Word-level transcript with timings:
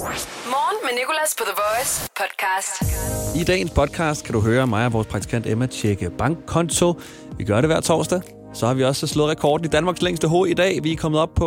Morgen 0.00 0.78
med 0.84 0.98
Nicolas 0.98 1.34
på 1.38 1.44
The 1.44 1.54
Voice 1.62 2.08
podcast. 2.16 2.82
I 3.36 3.44
dagens 3.44 3.70
podcast 3.70 4.24
kan 4.24 4.34
du 4.34 4.40
høre 4.40 4.66
mig 4.66 4.86
og 4.86 4.92
vores 4.92 5.06
praktikant 5.06 5.46
Emma 5.46 5.66
tjekke 5.66 6.10
bankkonto. 6.10 7.00
Vi 7.38 7.44
gør 7.44 7.60
det 7.60 7.68
hver 7.68 7.80
torsdag. 7.80 8.20
Så 8.54 8.66
har 8.66 8.74
vi 8.74 8.84
også 8.84 9.06
slået 9.06 9.30
rekorden 9.30 9.64
i 9.64 9.68
Danmarks 9.68 10.02
længste 10.02 10.28
H 10.28 10.32
i 10.48 10.54
dag. 10.54 10.82
Vi 10.82 10.92
er 10.92 10.96
kommet 10.96 11.20
op 11.20 11.34
på 11.34 11.46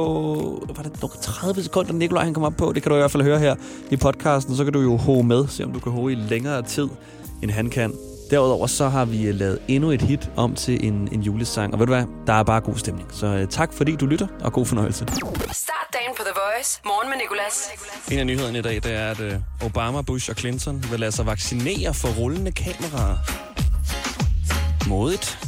var 0.76 0.84
det 0.84 1.21
30 1.21 1.63
sekunder, 1.63 1.94
Nikolaj 1.94 2.24
han 2.24 2.34
kom 2.34 2.44
op 2.44 2.54
på. 2.58 2.71
Det 2.74 2.84
kan 2.84 2.89
du 2.89 2.96
i 2.96 3.00
hvert 3.00 3.12
fald 3.12 3.24
høre 3.24 3.39
her 3.39 3.55
i 3.92 3.97
podcasten. 3.97 4.56
Så 4.56 4.63
kan 4.63 4.74
du 4.74 4.81
jo 4.81 4.97
ho 4.97 5.22
med, 5.22 5.47
se 5.47 5.63
om 5.63 5.74
du 5.74 5.79
kan 5.79 5.92
ho 5.92 6.08
i 6.08 6.15
længere 6.15 6.62
tid, 6.62 6.88
end 7.44 7.51
han 7.51 7.70
kan. 7.70 7.94
Derudover 8.34 8.68
så 8.68 8.90
har 8.90 9.06
vi 9.06 9.31
lavet 9.31 9.60
endnu 9.68 9.92
et 9.92 10.02
hit 10.02 10.31
om 10.36 10.56
til 10.56 10.88
en, 10.88 11.10
en 11.12 11.22
julesang. 11.22 11.74
Og 11.74 11.79
ved 11.79 11.88
du 11.88 11.94
hvad? 11.94 12.06
Der 12.28 12.33
er 12.33 12.44
bare 12.44 12.62
god 12.62 12.76
stemning. 12.76 13.08
Så 13.12 13.28
uh, 13.42 13.50
tak 13.50 13.74
fordi 13.74 13.96
du 13.96 14.06
lytter, 14.06 14.28
og 14.42 14.54
god 14.54 14.65
fornøjelse. 14.65 15.06
Start 15.52 15.88
dagen 15.94 16.12
på 16.18 16.23
The 16.23 16.34
Voice. 16.36 16.82
Morgen 16.86 17.09
med 17.09 17.18
Nicolas. 17.18 17.70
En 18.12 18.20
af 18.20 18.26
nyhederne 18.26 18.59
i 18.59 18.62
dag, 18.62 18.76
det 18.76 18.94
er, 18.94 19.12
at 19.12 19.20
øh, 19.20 19.34
Obama, 19.62 20.02
Bush 20.02 20.30
og 20.30 20.36
Clinton 20.36 20.84
vil 20.91 21.00
lade 21.00 21.12
sig 21.12 21.26
vaccinere 21.26 21.94
for 21.94 22.08
rullende 22.08 22.52
kameraer. 22.52 23.18
Modigt. 24.88 25.40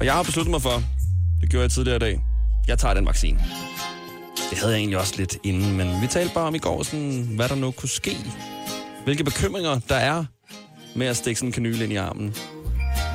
Og 0.00 0.04
jeg 0.04 0.14
har 0.14 0.22
besluttet 0.22 0.50
mig 0.50 0.62
for, 0.62 0.82
det 1.40 1.50
gjorde 1.50 1.62
jeg 1.62 1.70
tidligere 1.70 1.96
i 1.96 2.00
dag, 2.00 2.20
jeg 2.68 2.78
tager 2.78 2.94
den 2.94 3.06
vaccine. 3.06 3.38
Det 4.50 4.58
havde 4.58 4.72
jeg 4.72 4.78
egentlig 4.78 4.98
også 4.98 5.14
lidt 5.16 5.36
inden, 5.44 5.76
men 5.76 6.02
vi 6.02 6.06
talte 6.06 6.34
bare 6.34 6.44
om 6.44 6.54
i 6.54 6.58
går, 6.58 6.82
sådan, 6.82 7.28
hvad 7.36 7.48
der 7.48 7.54
nu 7.54 7.70
kunne 7.70 7.88
ske. 7.88 8.16
Hvilke 9.04 9.24
bekymringer 9.24 9.80
der 9.88 9.96
er 9.96 10.24
med 10.98 11.06
at 11.06 11.16
stikke 11.16 11.38
sådan 11.38 11.48
en 11.48 11.52
kanyle 11.52 11.84
ind 11.84 11.92
i 11.92 11.96
armen. 11.96 12.34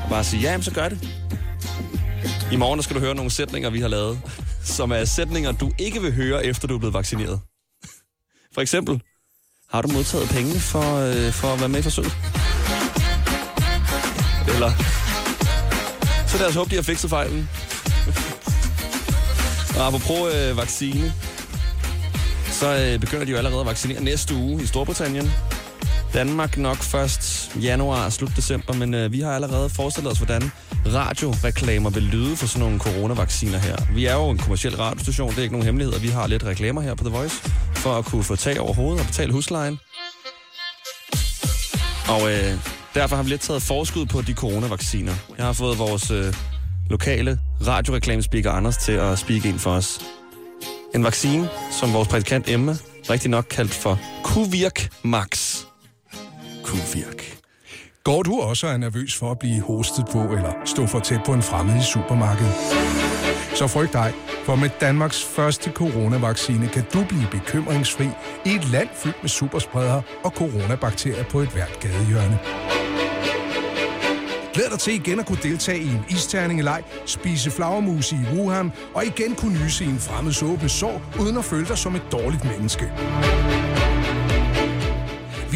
Og 0.03 0.09
bare 0.09 0.23
sige, 0.23 0.41
ja, 0.41 0.51
jamen, 0.51 0.63
så 0.63 0.73
gør 0.73 0.89
det. 0.89 1.09
I 2.51 2.55
morgen 2.55 2.83
skal 2.83 2.95
du 2.95 2.99
høre 2.99 3.15
nogle 3.15 3.31
sætninger, 3.31 3.69
vi 3.69 3.81
har 3.81 3.87
lavet, 3.87 4.21
som 4.63 4.91
er 4.91 5.05
sætninger, 5.05 5.51
du 5.51 5.71
ikke 5.77 6.01
vil 6.01 6.13
høre, 6.13 6.45
efter 6.45 6.67
du 6.67 6.75
er 6.75 6.79
blevet 6.79 6.93
vaccineret. 6.93 7.39
For 8.53 8.61
eksempel, 8.61 9.01
har 9.69 9.81
du 9.81 9.87
modtaget 9.87 10.29
penge 10.29 10.59
for, 10.59 10.95
øh, 10.95 11.31
for 11.31 11.47
at 11.47 11.59
være 11.59 11.69
med 11.69 11.79
i 11.79 11.83
forsøget? 11.83 12.11
Eller, 14.53 14.71
så 16.27 16.37
lad 16.37 16.47
os 16.47 16.55
håbe, 16.55 16.69
de 16.69 16.75
har 16.75 16.81
fikset 16.81 17.09
fejlen. 17.09 17.49
Og 19.77 19.87
apropos 19.87 20.35
øh, 20.35 20.57
vaccine, 20.57 21.13
så 22.45 22.77
øh, 22.77 22.99
begynder 22.99 23.25
de 23.25 23.31
jo 23.31 23.37
allerede 23.37 23.59
at 23.59 23.65
vaccinere 23.65 24.03
næste 24.03 24.35
uge 24.35 24.63
i 24.63 24.65
Storbritannien. 24.65 25.31
Danmark 26.13 26.57
nok 26.57 26.77
først 26.77 27.42
januar, 27.61 28.09
slut 28.09 28.31
december, 28.35 28.73
men 28.73 28.93
øh, 28.93 29.11
vi 29.11 29.19
har 29.21 29.31
allerede 29.31 29.69
forestillet 29.69 30.11
os, 30.11 30.17
hvordan 30.17 30.51
radioreklamer 30.85 31.89
vil 31.89 32.03
lyde 32.03 32.35
for 32.35 32.47
sådan 32.47 32.59
nogle 32.59 32.79
coronavacciner 32.79 33.57
her. 33.57 33.75
Vi 33.93 34.05
er 34.05 34.13
jo 34.13 34.29
en 34.29 34.37
kommersiel 34.37 34.75
radiostation, 34.75 35.29
det 35.29 35.37
er 35.37 35.41
ikke 35.41 35.53
nogen 35.53 35.65
hemmelighed, 35.65 35.93
og 35.93 36.03
vi 36.03 36.07
har 36.07 36.27
lidt 36.27 36.43
reklamer 36.45 36.81
her 36.81 36.95
på 36.95 37.03
The 37.03 37.13
Voice, 37.13 37.35
for 37.75 37.93
at 37.97 38.05
kunne 38.05 38.23
få 38.23 38.35
tag 38.35 38.59
over 38.59 38.73
hovedet 38.73 39.01
og 39.01 39.07
betale 39.07 39.31
huslejen. 39.31 39.79
Og 42.09 42.31
øh, 42.31 42.53
derfor 42.93 43.15
har 43.15 43.23
vi 43.23 43.29
lidt 43.29 43.41
taget 43.41 43.61
forskud 43.61 44.05
på 44.05 44.21
de 44.21 44.33
coronavacciner. 44.33 45.13
Jeg 45.37 45.45
har 45.45 45.53
fået 45.53 45.79
vores 45.79 46.11
øh, 46.11 46.33
lokale 46.89 47.39
radioreklamespeaker 47.67 48.51
Anders 48.51 48.77
til 48.77 48.91
at 48.91 49.19
speak 49.19 49.45
ind 49.45 49.59
for 49.59 49.71
os. 49.71 49.99
En 50.95 51.03
vaccine, 51.03 51.49
som 51.79 51.93
vores 51.93 52.07
prædikant 52.07 52.49
Emma 52.49 52.75
rigtig 53.09 53.29
nok 53.29 53.45
kaldt 53.49 53.73
for 53.73 53.99
Kuvirk 54.23 54.89
Max. 55.03 55.59
Kuvirk. 56.63 57.32
Går 58.03 58.23
du 58.23 58.39
også 58.39 58.67
og 58.67 58.73
er 58.73 58.77
nervøs 58.77 59.15
for 59.15 59.31
at 59.31 59.39
blive 59.39 59.61
hostet 59.61 60.05
på 60.11 60.19
eller 60.19 60.53
stå 60.65 60.85
for 60.85 60.99
tæt 60.99 61.19
på 61.25 61.33
en 61.33 61.43
fremmed 61.43 61.75
i 61.75 61.83
supermarkedet? 61.83 62.53
Så 63.55 63.67
frygt 63.67 63.93
dig, 63.93 64.13
for 64.45 64.55
med 64.55 64.69
Danmarks 64.81 65.23
første 65.23 65.71
coronavaccine 65.71 66.67
kan 66.67 66.83
du 66.93 67.03
blive 67.09 67.27
bekymringsfri 67.31 68.07
i 68.45 68.49
et 68.49 68.71
land 68.71 68.89
fyldt 68.95 69.17
med 69.21 69.29
superspredere 69.29 70.01
og 70.23 70.31
coronabakterier 70.31 71.23
på 71.23 71.39
et 71.39 71.49
hvert 71.49 71.79
gadehjørne. 71.79 72.39
Glæd 74.53 74.69
dig 74.69 74.79
til 74.79 74.93
igen 74.93 75.19
at 75.19 75.25
kunne 75.25 75.43
deltage 75.43 75.79
i 75.79 75.87
en 75.87 76.05
isterningeleg, 76.09 76.83
spise 77.05 77.51
flagermus 77.51 78.11
i 78.11 78.17
Wuhan 78.33 78.71
og 78.93 79.05
igen 79.05 79.35
kunne 79.35 79.63
nyse 79.63 79.85
i 79.85 79.87
en 79.87 79.99
fremmeds 79.99 80.43
åbne 80.43 80.69
sår, 80.69 81.01
uden 81.19 81.37
at 81.37 81.45
føle 81.45 81.65
dig 81.67 81.77
som 81.77 81.95
et 81.95 82.03
dårligt 82.11 82.43
menneske. 82.43 82.91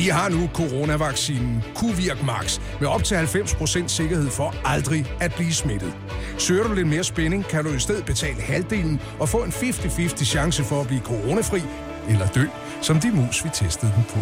Vi 0.08 0.12
har 0.12 0.30
nu 0.30 0.50
coronavaccinen 0.54 1.64
Kuvirk 1.76 2.24
Max 2.24 2.60
med 2.80 2.88
op 2.88 3.04
til 3.04 3.16
90% 3.16 3.88
sikkerhed 3.88 4.30
for 4.30 4.56
aldrig 4.66 5.06
at 5.20 5.34
blive 5.34 5.54
smittet. 5.54 5.94
Søger 6.38 6.64
du 6.68 6.74
lidt 6.74 6.88
mere 6.88 7.04
spænding, 7.04 7.46
kan 7.46 7.64
du 7.64 7.74
i 7.74 7.80
stedet 7.80 8.06
betale 8.06 8.42
halvdelen 8.42 9.02
og 9.20 9.30
få 9.30 9.38
en 9.38 9.50
50-50 9.52 10.26
chance 10.26 10.64
for 10.64 10.82
at 10.82 10.88
blive 10.88 11.02
coronafri 11.02 11.62
eller 12.10 12.28
dø, 12.28 12.46
som 12.82 13.00
de 13.00 13.12
mus, 13.12 13.44
vi 13.44 13.50
testede 13.54 13.92
den 13.96 14.04
på. 14.10 14.20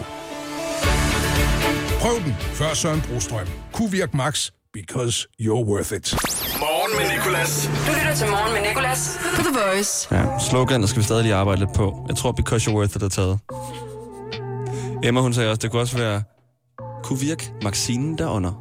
Prøv 1.99 2.15
den 2.25 2.35
før 2.39 2.73
Søren 2.73 3.01
Brostrøm. 3.01 3.47
Kuvirk 3.73 4.13
Max, 4.13 4.49
because 4.73 5.27
you're 5.41 5.65
worth 5.69 5.93
it. 5.93 6.13
Morgen 6.59 6.91
med 6.99 7.17
Nicolas. 7.17 7.69
Du 7.87 7.91
lytter 7.99 8.15
til 8.15 8.27
Morgen 8.27 8.53
med 8.53 8.69
Nicolas 8.69 9.19
på 9.35 9.41
The 9.41 9.59
Voice. 9.59 10.15
Ja, 10.15 10.25
sloganet 10.49 10.89
skal 10.89 10.99
vi 10.99 11.05
stadig 11.05 11.23
lige 11.23 11.35
arbejde 11.35 11.59
lidt 11.59 11.73
på. 11.73 12.05
Jeg 12.07 12.15
tror, 12.15 12.31
because 12.31 12.71
you're 12.71 12.73
worth 12.75 12.95
it 12.95 13.03
er 13.03 13.09
taget. 13.09 13.39
Emma, 15.05 15.21
hun 15.21 15.33
sagde 15.33 15.49
også, 15.49 15.59
det 15.61 15.71
kunne 15.71 15.81
også 15.81 15.97
være 15.97 16.23
Kuvirk 17.03 17.51
Maxinen 17.63 18.17
derunder. 18.17 18.51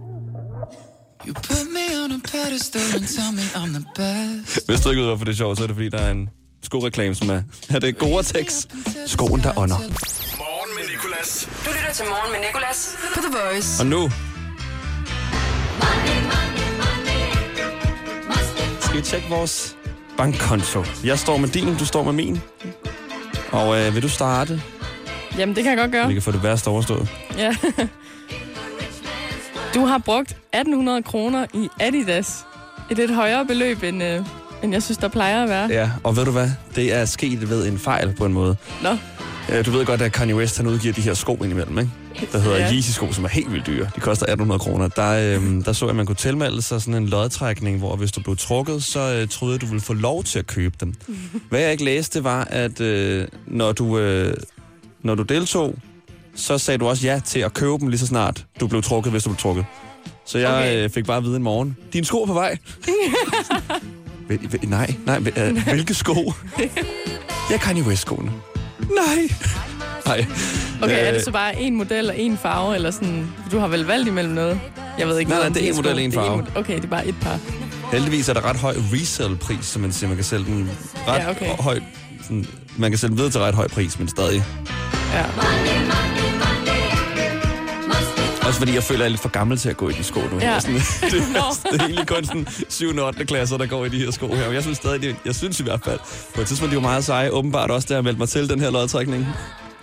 You 1.26 1.34
put 1.34 1.66
me 1.72 2.04
on 2.04 2.12
a 2.12 2.20
pedestal 2.24 2.82
and 2.94 3.06
tell 3.06 3.32
me 3.32 3.42
I'm 3.54 3.70
the 3.78 3.84
best. 3.96 4.66
Hvis 4.66 4.80
du 4.80 4.90
ikke 4.90 5.00
ved, 5.00 5.08
hvorfor 5.08 5.24
det 5.24 5.32
er 5.32 5.36
sjovt, 5.36 5.58
så 5.58 5.62
er 5.62 5.66
det 5.66 5.76
fordi, 5.76 5.88
der 5.88 5.98
er 5.98 6.10
en 6.10 6.28
skoreklame, 6.62 7.14
som 7.14 7.30
er... 7.30 7.42
Ja, 7.70 7.78
det 7.78 7.88
er 7.88 7.92
Gore-Tex. 7.92 8.66
Skoen 9.06 9.40
derunder. 9.40 9.78
Morgen 9.78 10.70
med 10.76 10.84
Nicolas. 10.92 11.48
Du 11.64 11.70
lytter 11.70 11.92
til 11.94 12.04
Morgen 12.04 12.32
med 12.32 12.40
Nicolas 12.48 12.96
på 13.14 13.20
The 13.20 13.38
Voice. 13.38 13.80
Og 13.82 13.86
nu 13.86 14.10
skal 18.80 18.96
vi 18.96 19.02
tjekke 19.02 19.28
vores 19.28 19.76
bankkonto. 20.16 20.84
Jeg 21.04 21.18
står 21.18 21.36
med 21.36 21.48
din, 21.48 21.76
du 21.76 21.84
står 21.84 22.02
med 22.02 22.12
min. 22.12 22.40
Og 23.52 23.80
øh, 23.80 23.94
vil 23.94 24.02
du 24.02 24.08
starte? 24.08 24.62
Jamen, 25.38 25.54
det 25.56 25.64
kan 25.64 25.70
jeg 25.70 25.78
godt 25.78 25.92
gøre. 25.92 26.06
Vi 26.08 26.12
kan 26.12 26.22
få 26.22 26.32
det 26.32 26.42
værste 26.42 26.68
overstået. 26.68 27.08
Ja. 27.38 27.56
Du 29.74 29.84
har 29.84 29.98
brugt 29.98 30.30
1800 30.30 31.02
kroner 31.02 31.46
i 31.54 31.68
Adidas. 31.80 32.44
Et 32.90 32.96
lidt 32.96 33.14
højere 33.14 33.46
beløb, 33.46 33.82
end, 33.82 34.02
øh, 34.02 34.20
end 34.62 34.72
jeg 34.72 34.82
synes, 34.82 34.98
der 34.98 35.08
plejer 35.08 35.42
at 35.42 35.48
være. 35.48 35.66
Ja, 35.70 35.90
og 36.04 36.16
ved 36.16 36.24
du 36.24 36.30
hvad? 36.30 36.50
Det 36.76 36.92
er 36.92 37.04
sket 37.04 37.50
ved 37.50 37.66
en 37.68 37.78
fejl 37.78 38.14
på 38.18 38.26
en 38.26 38.32
måde. 38.32 38.56
Nå, 38.82 38.96
Øh, 39.52 39.66
Du 39.66 39.70
ved 39.70 39.84
godt, 39.86 40.02
at 40.02 40.12
Kanye 40.12 40.34
West 40.36 40.56
han 40.56 40.66
udgiver 40.66 40.94
de 40.94 41.00
her 41.00 41.14
sko 41.14 41.34
indimellem, 41.42 41.78
ikke? 41.78 41.90
Der 42.32 42.38
hedder 42.38 42.58
Ja. 42.58 42.72
Yeezy-sko, 42.72 43.12
som 43.12 43.24
er 43.24 43.28
helt 43.28 43.52
vildt 43.52 43.66
dyre. 43.66 43.90
De 43.96 44.00
koster 44.00 44.26
1800 44.26 44.58
kroner. 44.58 44.88
Der, 44.88 45.36
øhm, 45.36 45.62
der 45.62 45.72
så 45.72 45.84
jeg, 45.84 45.90
at 45.90 45.96
man 45.96 46.06
kunne 46.06 46.16
tilmelde 46.16 46.62
sig 46.62 46.80
sådan 46.82 46.94
en 47.02 47.08
lodtrækning, 47.08 47.78
hvor 47.78 47.96
hvis 47.96 48.12
du 48.12 48.20
blev 48.22 48.36
trukket, 48.36 48.84
så 48.84 49.00
øh, 49.14 49.28
troede 49.28 49.52
jeg, 49.54 49.60
du 49.60 49.66
ville 49.66 49.80
få 49.80 49.92
lov 49.92 50.24
til 50.24 50.38
at 50.38 50.46
købe 50.46 50.74
dem. 50.80 50.94
Hvad 51.50 51.60
jeg 51.60 51.72
ikke 51.72 51.84
læste, 51.84 52.24
var, 52.24 52.44
at 52.50 52.80
øh, 52.80 53.28
når, 53.46 53.72
du, 53.72 53.98
øh, 53.98 54.34
når 55.04 55.14
du 55.14 55.22
deltog, 55.22 55.74
så 56.34 56.58
sagde 56.58 56.78
du 56.78 56.88
også 56.88 57.06
ja 57.06 57.20
til 57.24 57.40
at 57.40 57.54
købe 57.54 57.72
dem 57.80 57.88
lige 57.88 57.98
så 57.98 58.06
snart 58.06 58.46
du 58.60 58.66
blev 58.66 58.82
trukket, 58.82 59.12
hvis 59.12 59.22
du 59.24 59.30
blev 59.30 59.38
trukket. 59.38 59.64
Så 60.26 60.38
jeg 60.38 60.48
Okay. 60.48 60.84
øh, 60.84 60.90
fik 60.90 61.06
bare 61.06 61.16
at 61.16 61.24
vide 61.24 61.36
en 61.36 61.42
morgen, 61.42 61.76
dine 61.92 62.04
sko 62.06 62.22
er 62.22 62.26
på 62.26 62.32
vej. 62.32 62.56
Nej, 64.62 64.94
nej, 65.06 65.22
øh, 65.36 65.62
hvilke 65.64 65.94
sko? 65.94 66.32
Jeg 67.50 67.60
kan 67.60 67.76
jo 67.76 67.96
skoene. 67.96 68.32
Nej. 68.80 69.28
Nej. 70.06 70.26
okay, 70.82 71.04
er 71.04 71.08
Øh, 71.08 71.14
det 71.14 71.24
så 71.24 71.30
bare 71.30 71.60
en 71.60 71.74
model 71.76 72.08
og 72.10 72.18
en 72.18 72.38
farve, 72.38 72.74
eller 72.74 72.90
sådan... 72.90 73.28
Du 73.50 73.58
har 73.58 73.68
vel 73.68 73.84
valgt 73.84 74.08
imellem 74.08 74.34
noget? 74.34 74.60
Jeg 74.98 75.08
ved 75.08 75.18
ikke 75.18 75.30
Nej, 75.30 75.38
nej, 75.40 75.48
det 75.48 75.64
er 75.64 75.68
en 75.70 75.76
model, 75.76 75.98
en 75.98 76.10
Det 76.10 76.16
er 76.18 76.22
farve. 76.22 76.36
mod- 76.36 76.46
Okay, 76.56 76.76
det 76.76 76.84
er 76.84 76.88
bare 76.88 77.06
et 77.06 77.14
par. 77.22 77.38
Heldigvis 77.92 78.28
er 78.28 78.32
der 78.32 78.44
ret 78.44 78.56
høj 78.56 78.74
resale-pris, 78.92 79.64
så 79.66 79.78
man 79.78 79.92
siger, 79.92 80.08
man 80.08 80.16
kan 80.16 80.24
sælge 80.24 80.44
den 80.44 80.70
ret 81.08 81.18
Ja, 81.18 81.30
okay. 81.30 81.46
høj... 81.46 81.80
Sådan, 82.22 82.46
man 82.76 82.90
kan 82.90 82.98
sælge 82.98 83.10
den 83.10 83.16
videre 83.18 83.32
til 83.32 83.40
ret 83.40 83.54
høj 83.54 83.68
pris, 83.68 83.98
men 83.98 84.08
stadig. 84.08 84.44
Ja. 85.14 85.24
Også 88.46 88.58
fordi 88.58 88.74
jeg 88.74 88.82
føler, 88.82 89.00
at 89.00 89.02
jeg 89.02 89.06
er 89.06 89.10
lidt 89.10 89.20
for 89.20 89.28
gammel 89.28 89.58
til 89.58 89.68
at 89.68 89.76
gå 89.76 89.88
i 89.88 89.92
de 89.92 90.04
sko 90.04 90.20
nu. 90.32 90.38
Ja. 90.40 90.60
Sådan, 90.60 90.74
det, 91.10 91.36
er, 91.36 91.68
det 91.72 91.80
er 91.80 91.84
egentlig 91.84 92.06
kun 92.06 92.24
sådan 92.24 92.46
7. 92.68 92.96
og 92.96 93.06
8. 93.06 93.24
klasser, 93.24 93.56
der 93.56 93.66
går 93.66 93.84
i 93.84 93.88
de 93.88 93.98
her 93.98 94.10
sko 94.10 94.26
her. 94.26 94.44
Men 94.44 94.54
jeg 94.54 94.62
synes 94.62 94.78
stadig, 94.78 95.02
det, 95.02 95.16
jeg 95.24 95.34
synes 95.34 95.60
i 95.60 95.62
hvert 95.62 95.80
fald, 95.84 95.98
på 96.34 96.40
et 96.40 96.46
tidspunkt, 96.46 96.70
de 96.70 96.76
var 96.76 96.82
meget 96.82 97.04
seje. 97.04 97.30
Åbenbart 97.30 97.70
også, 97.70 97.86
da 97.88 97.94
jeg 97.94 98.04
meldte 98.04 98.18
mig 98.18 98.28
til 98.28 98.48
den 98.48 98.60
her 98.60 98.70
lodtrækning. 98.70 99.26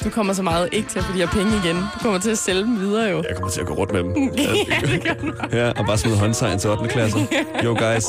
Du 0.03 0.09
kommer 0.09 0.33
så 0.33 0.41
meget 0.43 0.69
ikke 0.71 0.89
til 0.89 0.99
at 0.99 1.05
få 1.05 1.13
de 1.13 1.17
her 1.17 1.27
penge 1.27 1.51
igen. 1.63 1.75
Du 1.75 1.99
kommer 2.01 2.19
til 2.19 2.29
at 2.29 2.37
sælge 2.37 2.61
dem 2.61 2.79
videre 2.79 3.09
jo. 3.09 3.17
Jeg 3.17 3.35
kommer 3.35 3.49
til 3.51 3.61
at 3.61 3.67
gå 3.67 3.73
rundt 3.73 3.93
med 3.93 4.03
dem. 4.03 4.13
ja, 4.37 4.87
det 4.87 5.03
gør 5.03 5.13
du. 5.13 5.57
Ja, 5.57 5.69
og 5.69 5.85
bare 5.85 5.97
smide 5.97 6.17
håndtegn 6.17 6.59
til 6.59 6.69
8. 6.69 6.89
klasser. 6.89 7.19
Yo 7.63 7.69
guys, 7.79 8.05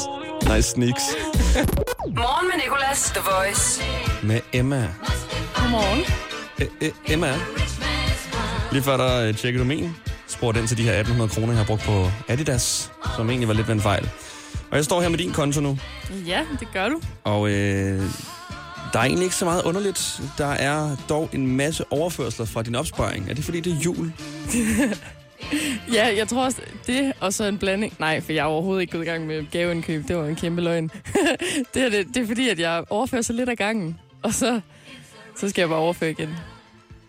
nice 0.55 0.69
sneaks. 0.71 1.03
Morgen 2.17 2.51
med 2.55 2.63
Nicolas, 2.65 3.13
The 3.15 3.21
Voice. 3.31 3.83
Med 4.23 4.41
Emma. 4.53 4.89
Godmorgen. 5.55 6.32
Æ, 6.63 6.87
æ, 6.87 6.91
Emma. 7.09 7.35
Lige 8.73 8.83
før 8.83 8.97
der 8.97 9.29
øh, 9.29 9.35
tjekkede 9.35 9.63
du 9.65 9.69
min, 9.69 9.91
spurgte 10.29 10.61
ind 10.61 10.69
til 10.69 10.77
de 10.79 10.83
her 10.83 10.93
1800 10.93 11.31
kroner, 11.35 11.49
jeg 11.53 11.59
har 11.59 11.65
brugt 11.67 11.83
på 11.83 12.11
Adidas, 12.29 12.93
som 13.17 13.29
egentlig 13.31 13.49
var 13.49 13.55
lidt 13.55 13.69
ved 13.69 13.75
en 13.75 13.81
fejl. 13.81 14.11
Og 14.71 14.77
jeg 14.77 14.85
står 14.85 15.01
her 15.03 15.09
med 15.09 15.19
din 15.19 15.33
konto 15.33 15.61
nu, 15.61 15.79
Ja, 16.27 16.41
det 16.61 16.69
gør 16.73 16.89
du. 16.89 17.01
og 17.25 17.51
øh, 17.51 18.01
Der 18.93 18.99
er 18.99 19.03
egentlig 19.05 19.25
ikke 19.25 19.37
så 19.37 19.45
meget 19.45 19.63
underligt. 19.63 20.21
Der 20.39 20.47
er 20.47 20.97
dog 21.09 21.31
en 21.33 21.47
masse 21.57 21.85
overførsler 21.93 22.47
fra 22.47 22.63
din 22.63 22.75
opsparing. 22.75 23.31
Er 23.31 23.35
det 23.35 23.45
fordi, 23.45 23.61
det 23.61 23.73
er 23.73 23.77
jul? 23.85 24.13
Ja, 25.95 26.17
jeg 26.17 26.29
tror 26.29 26.45
også, 26.45 26.59
det 26.87 27.13
og 27.21 27.33
så 27.33 27.45
en 27.45 27.59
blanding. 27.59 27.95
Nej, 27.99 28.21
for 28.21 28.33
jeg 28.33 28.41
er 28.41 28.45
overhovedet 28.45 28.81
ikke 28.83 28.93
gået 28.93 29.03
i 29.03 29.09
gang 29.09 29.27
med 29.27 29.51
gaveindkøb. 29.51 30.09
Det 30.09 30.17
var 30.17 30.27
en 30.27 30.37
kæmpe 30.37 30.63
løgn. 30.63 30.91
det, 31.75 31.83
er 31.83 31.89
det, 31.91 32.07
det 32.15 32.23
er 32.23 32.27
fordi, 32.27 32.49
at 32.49 32.59
jeg 32.59 32.85
overfører 32.91 33.23
så 33.23 33.33
lidt 33.33 33.49
af 33.49 33.57
gangen. 33.57 33.99
Og 34.23 34.35
så, 34.35 34.61
så 35.41 35.49
skal 35.49 35.63
jeg 35.63 35.69
bare 35.69 35.79
overføre 35.79 36.11
igen. 36.11 36.29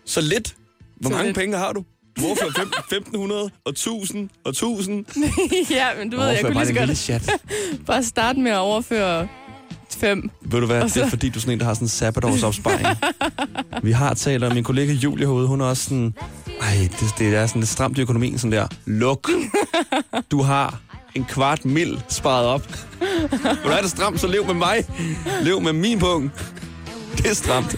Så 0.06 0.20
lidt. 0.20 0.54
Hvor 1.00 1.10
Så 1.10 1.14
mange 1.16 1.28
lidt. 1.28 1.36
penge 1.38 1.56
har 1.58 1.72
du? 1.72 1.84
Du 2.18 2.26
overfører 2.26 2.50
fem- 2.56 2.72
1500 2.92 3.50
og 3.64 3.70
1000 3.70 4.28
og 4.44 4.50
1000. 4.50 5.04
ja, 5.70 5.86
men 5.98 6.10
du 6.10 6.16
ved, 6.16 6.26
jeg 6.26 6.40
kunne 6.44 6.54
lige 6.54 6.66
så 6.66 6.74
godt 6.74 6.98
chat. 6.98 7.30
bare 7.86 8.02
starte 8.04 8.40
med 8.40 8.50
at 8.50 8.58
overføre 8.58 9.28
fem. 9.90 10.30
Ved 10.40 10.60
du 10.60 10.66
hvad, 10.66 10.82
Og 10.82 10.88
det 10.88 10.96
er 10.96 11.04
så- 11.04 11.10
fordi, 11.10 11.28
du 11.28 11.38
er 11.38 11.40
sådan 11.40 11.52
en, 11.52 11.58
der 11.60 11.66
har 11.66 11.74
sådan 11.74 11.84
en 11.84 11.88
sabbatårsopsparing. 11.88 12.86
Vi 13.82 13.92
har 13.92 14.14
talt 14.14 14.44
om 14.44 14.54
min 14.54 14.64
kollega 14.64 14.92
Julie 14.92 15.26
herude, 15.26 15.46
hun 15.46 15.60
er 15.60 15.64
også 15.64 15.82
sådan, 15.84 16.14
ej, 16.60 16.88
det, 17.00 17.14
det 17.18 17.34
er 17.34 17.46
sådan 17.46 17.60
lidt 17.60 17.70
stramt 17.70 17.98
i 17.98 18.00
økonomien, 18.00 18.38
sådan 18.38 18.52
der, 18.52 18.66
luk. 18.86 19.30
Du 20.30 20.42
har 20.42 20.80
en 21.14 21.24
kvart 21.24 21.64
mil 21.64 22.02
sparet 22.08 22.46
op. 22.46 22.68
Du 23.64 23.68
have 23.68 23.82
det 23.82 23.90
stramt, 23.90 24.20
så 24.20 24.26
lev 24.26 24.46
med 24.46 24.54
mig. 24.54 24.84
Lev 25.42 25.60
med 25.60 25.72
min 25.72 25.98
punkt. 25.98 26.32
Det 27.18 27.26
er 27.30 27.34
stramt. 27.34 27.76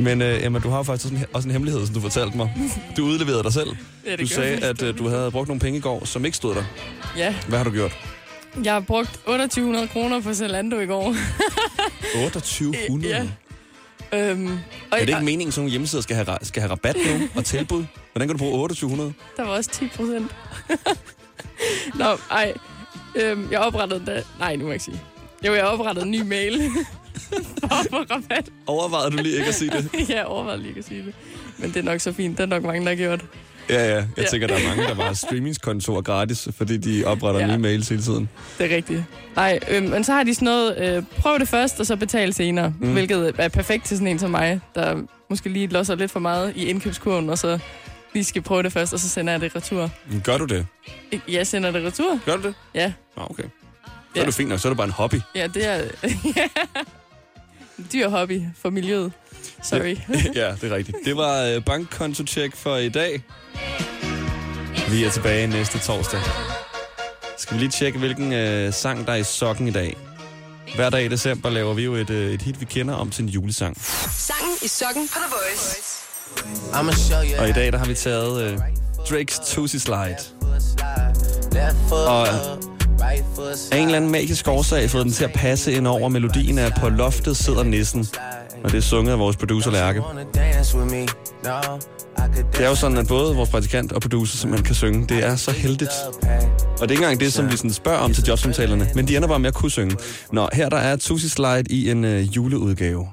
Men 0.00 0.22
uh, 0.22 0.44
Emma, 0.44 0.58
du 0.58 0.68
har 0.68 0.82
faktisk 0.82 1.04
også 1.06 1.16
en, 1.16 1.24
også 1.32 1.48
en 1.48 1.52
hemmelighed, 1.52 1.86
som 1.86 1.94
du 1.94 2.00
fortalte 2.00 2.36
mig. 2.36 2.72
Du 2.96 3.04
udleverede 3.04 3.42
dig 3.42 3.52
selv. 3.52 3.68
Ja, 4.06 4.10
det 4.10 4.18
Du 4.20 4.26
sagde, 4.26 4.58
jeg 4.60 4.62
at 4.62 4.82
uh, 4.82 4.98
du 4.98 5.08
havde 5.08 5.30
brugt 5.30 5.48
nogle 5.48 5.60
penge 5.60 5.78
i 5.78 5.80
går, 5.80 6.04
som 6.04 6.24
ikke 6.24 6.36
stod 6.36 6.54
der. 6.54 6.64
Ja, 7.16 7.34
Hvad 7.48 7.58
har 7.58 7.64
du 7.64 7.70
gjort? 7.70 7.92
jeg 8.64 8.72
har 8.72 8.80
brugt 8.80 9.10
2800 9.12 9.88
kroner 9.88 10.20
på 10.20 10.34
Zalando 10.34 10.78
i 10.78 10.86
går. 10.86 11.14
2800. 12.14 13.30
Ja. 14.12 14.30
øhm, 14.30 14.46
og 14.90 14.98
Er 15.00 15.00
det 15.00 15.08
ikke 15.08 15.20
meningen, 15.24 15.48
at 15.48 15.54
sådan 15.54 15.62
nogle 15.62 15.70
hjemmesider 15.70 16.02
skal 16.02 16.16
have, 16.16 16.26
skal 16.42 16.62
have 16.62 16.70
rabat 16.72 16.96
nu 17.06 17.28
og 17.34 17.44
tilbud? 17.44 17.84
Hvordan 18.12 18.28
kan 18.28 18.36
du 18.36 18.38
bruge 18.38 18.52
2800? 18.52 19.12
Der 19.36 19.42
var 19.42 19.50
også 19.50 19.70
10 19.70 19.88
procent. 19.88 20.32
Nå, 22.00 22.04
ej. 22.30 22.54
Øhm, 23.14 23.48
jeg 23.50 23.60
oprettede 23.60 24.02
da... 24.06 24.22
Nej, 24.38 24.56
nu 24.56 24.62
må 24.62 24.68
jeg 24.68 24.74
ikke 24.74 24.84
sige. 24.84 25.00
Jo, 25.46 25.54
jeg 25.54 25.64
oprettede 25.64 26.04
en 26.06 26.10
ny 26.10 26.20
mail. 26.20 26.70
For 27.90 28.14
rabat. 28.14 28.48
Overvejede 28.66 29.10
du 29.10 29.22
lige 29.22 29.36
ikke 29.36 29.48
at 29.48 29.54
sige 29.54 29.70
det? 29.70 29.90
jeg 30.16 30.24
overvejede 30.24 30.62
lige 30.62 30.78
at 30.78 30.84
sige 30.84 31.02
det. 31.06 31.14
Men 31.58 31.68
det 31.68 31.76
er 31.76 31.82
nok 31.82 32.00
så 32.00 32.12
fint. 32.12 32.38
Det 32.38 32.42
er 32.42 32.46
nok 32.48 32.62
mange, 32.62 32.80
der 32.82 32.88
har 32.88 32.96
gjort. 32.96 33.24
Ja, 33.68 33.88
ja. 33.88 33.94
Jeg 33.94 34.06
Ja. 34.18 34.24
tænker, 34.24 34.46
der 34.46 34.54
er 34.54 34.68
mange, 34.68 34.82
der 34.82 34.94
bare 34.94 35.06
har 35.06 35.14
streamingskontorer 35.14 36.02
gratis, 36.02 36.48
fordi 36.56 36.76
de 36.76 37.04
opretter 37.04 37.40
Ja. 37.40 37.46
nye 37.46 37.58
mails 37.58 37.88
hele 37.88 38.02
tiden. 38.02 38.28
Det 38.58 38.72
er 38.72 38.76
rigtigt. 38.76 39.02
Nej, 39.36 39.58
øhm, 39.70 39.86
men 39.88 40.04
så 40.04 40.12
har 40.12 40.22
de 40.22 40.34
sådan 40.34 40.46
noget, 40.46 40.96
øh, 40.96 41.02
prøv 41.18 41.38
det 41.38 41.48
først, 41.48 41.80
og 41.80 41.86
så 41.86 41.96
betal 41.96 42.32
senere. 42.34 42.74
Mm. 42.80 42.92
Hvilket 42.92 43.34
er 43.38 43.48
perfekt 43.48 43.84
til 43.84 43.96
sådan 43.96 44.06
en 44.08 44.18
som 44.18 44.30
mig, 44.30 44.60
der 44.74 45.02
måske 45.30 45.48
lige 45.48 45.66
losser 45.66 45.94
lidt 45.94 46.10
for 46.10 46.20
meget 46.20 46.52
i 46.56 46.64
indkøbskurven, 46.66 47.30
og 47.30 47.38
så 47.38 47.58
lige 48.14 48.24
skal 48.24 48.42
prøve 48.42 48.62
det 48.62 48.72
først, 48.72 48.92
og 48.92 49.00
så 49.00 49.08
sender 49.08 49.32
jeg 49.32 49.40
det 49.40 49.56
retur. 49.56 49.90
Gør 50.24 50.38
du 50.38 50.44
det? 50.44 50.66
Jeg 51.28 51.46
sender 51.46 51.70
det 51.70 51.84
retur? 51.84 52.18
Gør 52.26 52.36
du 52.36 52.42
det? 52.42 52.54
Ja. 52.74 52.92
Nå, 53.16 53.22
okay. 53.30 53.42
Så 53.42 53.48
Ja. 54.16 54.20
er 54.20 54.24
det 54.24 54.34
fint 54.34 54.48
nok, 54.48 54.58
så 54.60 54.68
er 54.68 54.70
det 54.70 54.76
bare 54.76 54.86
en 54.86 54.92
hobby. 54.92 55.16
Ja, 55.36 55.46
det 55.46 55.66
er... 55.68 55.80
dyr 57.92 58.08
hobby 58.08 58.42
for 58.62 58.70
miljøet. 58.70 59.12
Sorry. 59.62 59.96
ja, 60.40 60.54
det 60.60 60.72
er 60.72 60.76
rigtigt. 60.76 60.96
Det 61.04 61.16
var 61.16 61.42
øh, 61.42 61.64
bankkonto-check 61.64 62.56
for 62.56 62.76
i 62.76 62.88
dag. 62.88 63.22
Vi 64.90 65.04
er 65.04 65.10
tilbage 65.10 65.46
næste 65.46 65.78
torsdag. 65.78 66.20
Skal 67.38 67.54
vi 67.54 67.60
lige 67.60 67.70
tjekke, 67.70 67.98
hvilken 67.98 68.32
øh, 68.32 68.72
sang, 68.72 69.06
der 69.06 69.12
er 69.12 69.16
i 69.16 69.24
sokken 69.24 69.68
i 69.68 69.70
dag. 69.70 69.96
Hver 70.74 70.90
dag 70.90 71.04
i 71.04 71.08
december 71.08 71.50
laver 71.50 71.74
vi 71.74 71.84
jo 71.84 71.94
et, 71.94 72.10
øh, 72.10 72.32
et 72.32 72.42
hit, 72.42 72.60
vi 72.60 72.64
kender 72.64 72.94
om 72.94 73.10
til 73.10 73.22
en 73.22 73.28
julesang. 73.28 73.76
Sangen 74.12 74.56
i 74.62 74.68
sokken 74.68 75.08
på 75.08 75.18
The 75.18 75.30
Voice. 75.30 76.00
I'ma 76.72 76.92
show 76.92 77.22
you 77.22 77.42
Og 77.42 77.48
i 77.48 77.52
dag 77.52 77.72
der 77.72 77.78
har 77.78 77.86
vi 77.86 77.94
taget 77.94 78.42
øh, 78.42 78.58
Drake's 78.98 79.54
Tootsie 79.54 79.80
Slide. 79.80 80.16
Og 81.92 82.26
af 83.72 83.76
en 83.76 83.84
eller 83.84 83.96
anden 83.96 84.10
magisk 84.10 84.48
årsag 84.48 84.90
fået 84.90 85.04
den 85.04 85.12
til 85.12 85.24
at 85.24 85.32
passe 85.32 85.72
ind 85.72 85.86
over 85.86 86.08
melodien 86.08 86.58
af 86.58 86.72
På 86.80 86.88
loftet 86.88 87.36
sidder 87.36 87.62
nissen. 87.62 88.06
Og 88.64 88.70
det 88.70 88.78
er 88.78 88.82
sunget 88.82 89.12
af 89.12 89.18
vores 89.18 89.36
producer 89.36 89.70
Lærke. 89.70 90.02
Det 92.52 92.64
er 92.64 92.68
jo 92.68 92.74
sådan, 92.74 92.96
at 92.96 93.08
både 93.08 93.34
vores 93.34 93.50
praktikant 93.50 93.92
og 93.92 94.00
producer 94.00 94.38
simpelthen 94.38 94.64
kan 94.64 94.74
synge. 94.74 95.06
Det 95.06 95.24
er 95.24 95.36
så 95.36 95.50
heldigt. 95.50 95.90
Og 96.80 96.80
det 96.80 96.80
er 96.80 96.90
ikke 96.90 96.94
engang 96.94 97.20
det, 97.20 97.32
som 97.32 97.50
vi 97.50 97.56
sådan 97.56 97.72
spørger 97.72 97.98
om 97.98 98.14
til 98.14 98.24
jobsamtalerne, 98.24 98.88
men 98.94 99.08
de 99.08 99.16
ender 99.16 99.28
bare 99.28 99.38
med 99.38 99.48
at 99.48 99.54
kunne 99.54 99.70
synge. 99.70 99.96
Nå, 100.32 100.48
her 100.52 100.68
der 100.68 100.76
er 100.76 100.96
Tusi 100.96 101.28
Slide 101.28 101.64
i 101.70 101.90
en 101.90 102.04
øh, 102.04 102.36
juleudgave. 102.36 103.08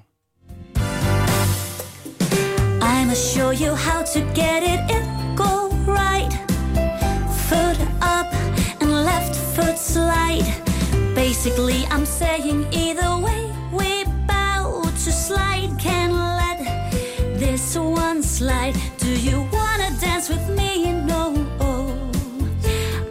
I'ma 2.81 3.16
show 3.16 3.51
you 3.51 3.75
how 3.75 4.01
to 4.13 4.19
get 4.19 4.63
it 4.63 4.80
in, 4.95 5.04
go 5.36 5.69
right. 5.88 6.16
Foot 9.77 9.94
slide. 9.94 10.63
Basically, 11.15 11.85
I'm 11.91 12.06
saying 12.06 12.68
either 12.71 13.18
way, 13.18 13.51
we 13.71 14.06
bow 14.27 14.81
to 14.83 15.12
slide. 15.12 15.77
Can 15.79 16.12
let 16.12 16.59
this 17.39 17.75
one 17.77 18.24
slide. 18.24 18.75
Do 18.97 19.09
you 19.09 19.47
wanna 19.51 19.89
dance 20.00 20.29
with 20.29 20.47
me? 20.50 20.91
No. 20.91 21.33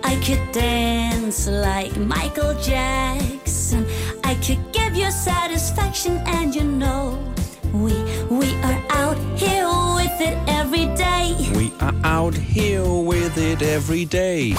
I 0.04 0.16
could 0.24 0.52
dance 0.52 1.46
like 1.46 1.96
Michael 1.96 2.54
Jackson. 2.60 3.86
I 4.24 4.34
could 4.34 4.62
give 4.72 4.96
you 4.96 5.10
satisfaction, 5.10 6.18
and 6.26 6.54
you 6.54 6.64
know 6.64 7.18
we 7.72 7.94
we 8.30 8.48
are 8.62 8.80
out 8.90 9.18
here 9.36 9.68
with 9.96 10.20
it 10.20 10.36
every 10.48 10.86
day. 10.96 11.15
Are 11.80 12.18
out 12.18 12.34
here 12.34 12.82
with 12.82 13.38
it 13.38 13.62
every 13.62 14.04
day. 14.04 14.54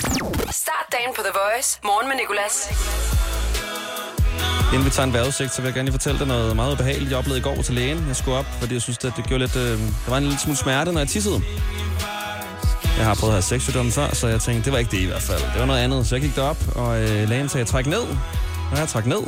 Start 0.52 0.86
dagen 0.92 1.12
på 1.16 1.22
The 1.22 1.34
Voice. 1.42 1.80
Morgen 1.84 2.08
med 2.08 2.16
Nicolas. 2.16 2.56
Inden 4.74 4.86
vi 4.86 4.90
tager 4.90 5.08
en 5.08 5.14
vejrudsigt, 5.14 5.54
så 5.54 5.62
vil 5.62 5.68
jeg 5.68 5.74
gerne 5.74 5.86
lige 5.86 5.94
fortælle 5.94 6.20
dig 6.20 6.28
noget 6.28 6.56
meget 6.56 6.78
behageligt, 6.78 7.10
jeg 7.10 7.18
oplevede 7.18 7.40
i 7.40 7.44
går 7.44 7.62
til 7.62 7.74
lægen. 7.76 8.06
Jeg 8.08 8.16
skulle 8.16 8.38
op, 8.38 8.46
fordi 8.60 8.74
jeg 8.74 8.82
synes, 8.82 8.98
at 8.98 9.14
det 9.18 9.26
gjorde 9.26 9.44
lidt... 9.46 9.56
Øh, 9.56 9.80
der 9.80 10.10
var 10.10 10.18
en 10.18 10.24
lille 10.24 10.40
smule 10.40 10.58
smerte, 10.58 10.92
når 10.92 11.00
jeg 11.00 11.08
tissede. 11.10 11.42
Jeg 12.98 13.06
har 13.06 13.16
prøvet 13.16 13.34
at 13.34 13.36
have 13.36 13.42
sexsygdomme 13.42 13.92
før, 13.92 14.14
så 14.14 14.28
jeg 14.28 14.42
tænkte, 14.42 14.66
det 14.66 14.74
var 14.74 14.80
ikke 14.80 14.92
det 14.92 15.02
i 15.02 15.06
hvert 15.06 15.22
fald. 15.22 15.42
Det 15.42 15.60
var 15.60 15.66
noget 15.66 15.80
andet, 15.80 16.08
så 16.08 16.16
jeg 16.16 16.22
gik 16.22 16.36
derop, 16.36 16.58
og 16.76 17.02
øh, 17.02 17.30
lægen 17.30 17.50
sagde, 17.50 17.66
træk 17.66 17.86
ned. 17.86 18.04
Og 18.72 18.78
jeg 18.78 18.88
trak 18.88 19.06
ned. 19.06 19.22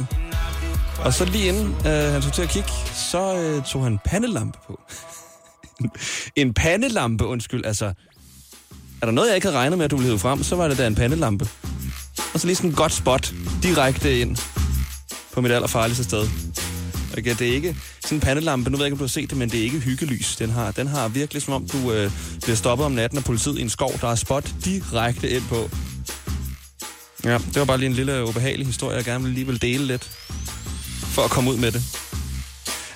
Og 1.05 1.13
så 1.13 1.25
lige 1.25 1.47
inden 1.47 1.75
øh, 1.85 2.11
han 2.13 2.21
tog 2.21 2.33
til 2.33 2.41
at 2.41 2.49
kigge, 2.49 2.69
så 2.93 3.35
øh, 3.37 3.63
tog 3.63 3.83
han 3.83 3.91
en 3.91 3.99
pandelampe 4.05 4.57
på. 4.67 4.79
en 6.35 6.53
pandelampe, 6.53 7.25
undskyld. 7.25 7.65
Altså, 7.65 7.85
er 9.01 9.05
der 9.05 9.11
noget, 9.11 9.27
jeg 9.27 9.35
ikke 9.35 9.47
havde 9.47 9.57
regnet 9.57 9.77
med, 9.77 9.85
at 9.85 9.91
du 9.91 9.95
ville 9.95 10.07
hive 10.07 10.19
frem, 10.19 10.43
så 10.43 10.55
var 10.55 10.67
det 10.67 10.77
da 10.77 10.87
en 10.87 10.95
pandelampe. 10.95 11.49
Og 12.33 12.39
så 12.39 12.47
lige 12.47 12.55
sådan 12.55 12.69
en 12.69 12.75
godt 12.75 12.93
spot 12.93 13.33
direkte 13.63 14.19
ind 14.19 14.37
på 15.33 15.41
mit 15.41 15.51
allerfarligste 15.51 16.03
sted. 16.03 16.27
Okay, 17.17 17.35
det 17.39 17.49
er 17.49 17.53
ikke 17.53 17.75
sådan 18.01 18.15
en 18.15 18.21
pandelampe, 18.21 18.69
nu 18.69 18.77
ved 18.77 18.85
jeg 18.85 18.87
ikke, 18.87 18.93
om 18.93 18.97
du 18.97 19.03
har 19.03 19.09
set 19.09 19.29
det, 19.29 19.37
men 19.37 19.49
det 19.49 19.59
er 19.59 19.63
ikke 19.63 19.79
hyggelys. 19.79 20.35
Den 20.35 20.49
har, 20.49 20.71
den 20.71 20.87
har 20.87 21.07
virkelig, 21.07 21.41
som 21.41 21.53
om 21.53 21.67
du 21.67 21.91
øh, 21.91 22.11
bliver 22.41 22.55
stoppet 22.55 22.85
om 22.85 22.91
natten 22.91 23.17
af 23.17 23.23
politiet 23.23 23.59
i 23.59 23.61
en 23.61 23.69
skov. 23.69 23.93
Der 24.01 24.07
er 24.07 24.15
spot 24.15 24.53
direkte 24.65 25.29
ind 25.29 25.43
på. 25.49 25.69
Ja, 27.23 27.33
det 27.33 27.55
var 27.55 27.65
bare 27.65 27.77
lige 27.77 27.89
en 27.89 27.95
lille 27.95 28.27
ubehagelig 28.27 28.67
historie, 28.67 28.97
jeg 28.97 29.05
gerne 29.05 29.23
ville 29.23 29.35
lige 29.35 29.47
vil 29.47 29.61
dele 29.61 29.85
lidt. 29.85 30.03
For 31.03 31.21
at 31.21 31.31
komme 31.31 31.51
ud 31.51 31.57
med 31.57 31.71
det. 31.71 32.08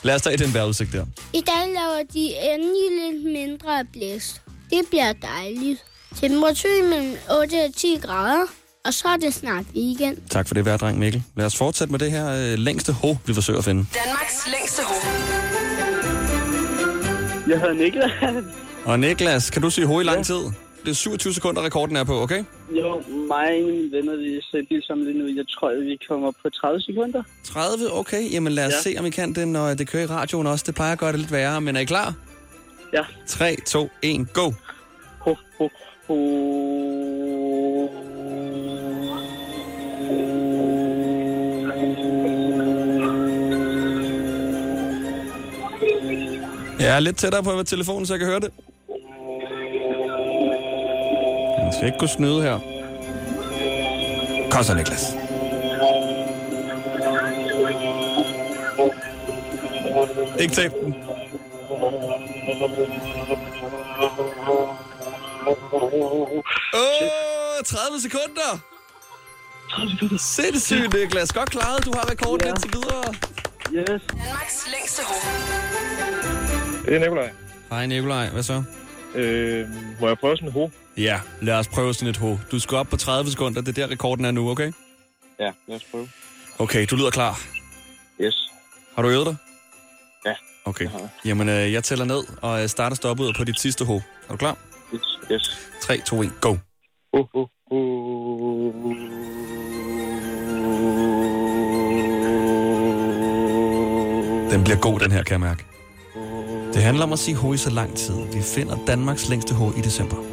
Lad 0.04 0.16
os 0.16 0.22
tage 0.22 0.38
den 0.38 0.54
vejrudsigt 0.54 0.94
der. 0.94 1.06
I 1.34 1.42
dag 1.42 1.74
laver 1.74 2.04
de 2.14 2.30
endelig 2.54 3.14
lidt 3.14 3.34
mindre 3.34 3.86
blæst. 3.94 4.42
Det 4.70 4.80
bliver 4.90 5.14
dejligt. 5.14 5.84
Temperaturen 6.22 6.90
mellem 6.90 7.16
8 7.42 7.56
og 7.66 7.76
10 7.78 7.98
grader, 8.02 8.46
og 8.86 8.94
så 8.94 9.08
er 9.08 9.18
det 9.18 9.34
snart 9.34 9.66
weekend. 9.76 10.18
Tak 10.30 10.48
for 10.48 10.54
det, 10.56 10.66
værdreng 10.66 11.00
Mikkel. 11.00 11.24
Lad 11.38 11.46
os 11.46 11.56
fortsætte 11.56 11.92
med 11.92 12.00
det 12.00 12.12
her 12.12 12.28
øh, 12.30 12.60
længste 12.60 12.94
ho, 12.94 13.18
vi 13.26 13.34
forsøger 13.34 13.60
at 13.60 13.66
finde. 13.66 13.86
Danmarks 14.06 14.48
længste 14.60 14.82
hoved. 14.84 15.14
Jeg 17.48 17.60
hedder 17.60 17.74
Niklas. 17.74 18.12
Og 18.86 19.00
Niklas, 19.00 19.50
kan 19.50 19.62
du 19.62 19.70
sige 19.70 19.88
ho 19.88 20.00
i 20.00 20.04
lang 20.04 20.26
tid? 20.26 20.40
Det 20.84 20.90
er 20.90 20.94
27 20.94 21.34
sekunder, 21.34 21.62
rekorden 21.62 21.96
er 21.96 22.04
på, 22.04 22.22
okay? 22.22 22.44
Jo, 22.72 23.02
mig 23.28 23.48
og 23.62 23.70
mine 23.70 23.92
venner, 23.92 24.16
vi 24.16 24.42
sætter 24.52 24.68
lige 24.70 24.82
sammen 24.82 25.08
lige 25.08 25.20
nu. 25.20 25.26
Jeg 25.36 25.46
tror, 25.48 25.84
vi 25.84 26.00
kommer 26.08 26.32
på 26.44 26.50
30 26.50 26.82
sekunder. 26.82 27.24
30, 27.44 27.94
okay. 27.94 28.32
Jamen 28.32 28.54
lad 28.54 28.68
os 28.68 28.74
ja. 28.86 28.92
Se, 28.92 28.96
om 29.00 29.06
I 29.06 29.10
kan 29.10 29.34
det, 29.34 29.48
når 29.48 29.74
det 29.74 29.88
kører 29.88 30.04
i 30.04 30.06
radioen 30.06 30.48
også. 30.48 30.64
Det 30.68 30.76
plejer 30.76 30.92
at 30.92 31.00
gøre 31.00 31.12
det 31.12 31.20
lidt 31.20 31.32
værre, 31.32 31.62
men 31.62 31.76
er 31.76 31.80
I 31.80 31.86
klar? 31.86 32.14
Ja. 32.94 33.04
3, 33.28 33.56
2, 33.68 33.90
1, 34.02 34.34
go! 34.34 34.52
Ho, 35.20 35.36
ho, 35.58 35.70
ho. 36.08 36.16
Jeg 46.80 46.96
er 46.96 47.00
lidt 47.00 47.18
tættere 47.18 47.44
på 47.44 47.56
med 47.56 47.64
telefonen, 47.64 48.06
så 48.06 48.14
jeg 48.14 48.20
kan 48.20 48.28
høre 48.28 48.40
det. 48.40 48.52
Jeg 51.74 51.78
skal 51.78 51.86
ikke 51.88 52.00
kunne 52.00 52.10
snyde 52.10 52.42
her. 52.42 52.60
Kom 54.52 54.64
så, 54.64 54.74
Niklas. 54.74 55.06
Ikke 60.40 60.56
tab 60.56 60.72
den. 60.84 60.96
Åh, 66.74 67.64
30 67.66 68.02
sekunder. 68.02 68.60
30 69.70 69.90
sekunder. 70.00 70.18
Sindssygt, 70.18 70.94
Niklas. 70.94 71.32
Godt 71.34 71.50
klaret. 71.50 71.86
Du 71.86 71.92
har 71.96 72.12
rekorden 72.12 72.42
Ja. 72.48 72.50
indtil 72.50 72.72
videre. 72.74 73.14
Yes. 73.74 74.02
Danmarks 74.12 74.68
længste 74.74 75.02
hoved. 75.06 76.86
Det 76.86 76.96
er 76.96 77.00
Nikolaj. 77.00 77.30
Hej, 77.70 77.86
Nikolaj. 77.86 78.30
Hvad 78.30 78.44
så? 78.44 78.64
Øh, 79.16 79.68
må 80.02 80.08
jeg 80.08 80.18
prøve 80.18 80.38
sådan 80.38 80.50
en 80.50 80.54
ho? 80.54 80.70
Ja, 80.98 81.20
lad 81.42 81.54
os 81.56 81.68
prøve 81.68 81.94
sådan 81.94 82.10
et 82.10 82.18
ho. 82.18 82.38
Du 82.52 82.60
skal 82.60 82.78
op 82.78 82.88
på 82.88 82.98
30 82.98 83.32
sekunder. 83.32 83.62
Det 83.62 83.78
er 83.78 83.88
der, 83.88 83.92
rekorden 83.92 84.26
er 84.26 84.32
nu, 84.32 84.50
okay? 84.50 84.72
Ja, 85.40 85.52
lad 85.68 85.76
os 85.76 85.84
prøve. 85.92 86.08
Okay, 86.60 86.86
du 86.90 86.96
lyder 86.96 87.10
klar. 87.10 87.42
Yes. 88.22 88.52
Har 88.96 89.02
du 89.02 89.10
øvet 89.10 89.26
dig? 89.26 89.36
Ja. 90.26 90.34
Okay. 90.66 90.90
Jamen, 91.26 91.50
øh, 91.50 91.74
jeg 91.74 91.84
tæller 91.84 92.06
ned 92.06 92.24
og 92.42 92.62
øh, 92.62 92.70
starter 92.70 92.96
stoppet 92.96 93.36
på 93.38 93.44
dit 93.44 93.60
sidste 93.60 93.86
ho. 93.86 93.96
Er 93.96 94.02
du 94.32 94.38
klar? 94.38 94.58
Yes. 94.94 95.02
yes. 95.32 95.72
3, 95.82 95.98
2, 96.06 96.22
1, 96.22 96.32
go. 96.42 96.50
Den 104.52 104.64
bliver 104.64 104.80
god, 104.80 105.00
den 105.00 105.12
her, 105.12 105.24
kan 105.24 105.32
jeg 105.32 105.40
mærke. 105.40 105.66
Det 106.74 106.84
handler 106.84 107.04
om 107.04 107.14
at 107.14 107.20
sige 107.20 107.36
ho 107.36 107.54
i 107.54 107.58
så 107.58 107.70
lang 107.70 107.96
tid. 107.96 108.16
Vi 108.34 108.42
finder 108.42 108.78
Danmarks 108.88 109.30
længste 109.30 109.56
ho 109.56 109.72
i 109.78 109.82
december. 109.82 110.33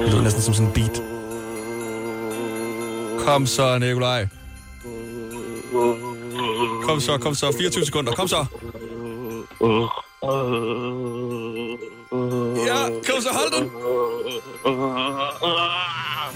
Det 0.00 0.10
lyder 0.10 0.22
næsten 0.22 0.42
som 0.42 0.54
sådan 0.54 0.66
en 0.68 0.72
beat. 0.72 1.02
Kom 3.26 3.46
så, 3.46 3.78
Nikolaj. 3.78 4.28
Kom 6.84 7.00
så, 7.00 7.18
kom 7.18 7.34
så. 7.34 7.52
24 7.58 7.86
sekunder. 7.86 8.12
Kom 8.12 8.28
så. 8.28 8.46
Ja, 12.66 12.88
kom 13.06 13.20
så, 13.22 13.28
hold 13.32 13.52
den. 13.60 13.70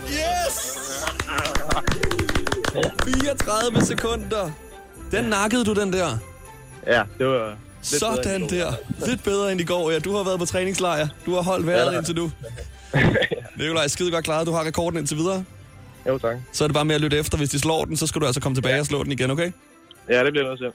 Yes! 0.08 0.76
34 3.04 3.84
sekunder. 3.86 4.50
Den 5.10 5.24
nakkede 5.24 5.64
du, 5.64 5.74
den 5.74 5.92
der. 5.92 6.18
Ja, 6.86 7.02
det 7.18 7.26
var... 7.26 7.56
Sådan 7.86 8.48
der. 8.48 8.72
Lidt 9.06 9.22
bedre 9.24 9.52
end 9.52 9.60
i 9.60 9.64
går, 9.64 9.90
ja. 9.90 9.98
Du 9.98 10.16
har 10.16 10.24
været 10.24 10.38
på 10.38 10.44
træningslejr. 10.46 11.08
Du 11.26 11.34
har 11.34 11.42
holdt 11.42 11.66
vejret 11.66 11.92
Ja. 11.92 11.98
indtil 11.98 12.14
nu. 12.16 12.30
Nikolaj, 13.58 13.88
skide 13.88 14.10
godt 14.10 14.24
klaret. 14.24 14.46
Du 14.46 14.52
har 14.52 14.64
rekorden 14.64 14.98
indtil 14.98 15.16
videre. 15.16 15.44
Jo, 16.08 16.18
tak. 16.18 16.36
Så 16.52 16.64
er 16.64 16.68
det 16.68 16.74
bare 16.74 16.84
med 16.84 16.94
at 16.94 17.00
lytte 17.00 17.18
efter. 17.18 17.38
Hvis 17.38 17.48
de 17.50 17.58
slår 17.58 17.84
den, 17.84 17.96
så 17.96 18.06
skal 18.06 18.20
du 18.20 18.26
altså 18.26 18.40
komme 18.40 18.56
tilbage 18.56 18.80
og 18.80 18.86
slå 18.86 19.02
den 19.04 19.12
igen, 19.12 19.30
okay? 19.30 19.52
Ja, 20.10 20.24
det 20.24 20.32
bliver 20.32 20.44
noget 20.44 20.58
til. 20.58 20.66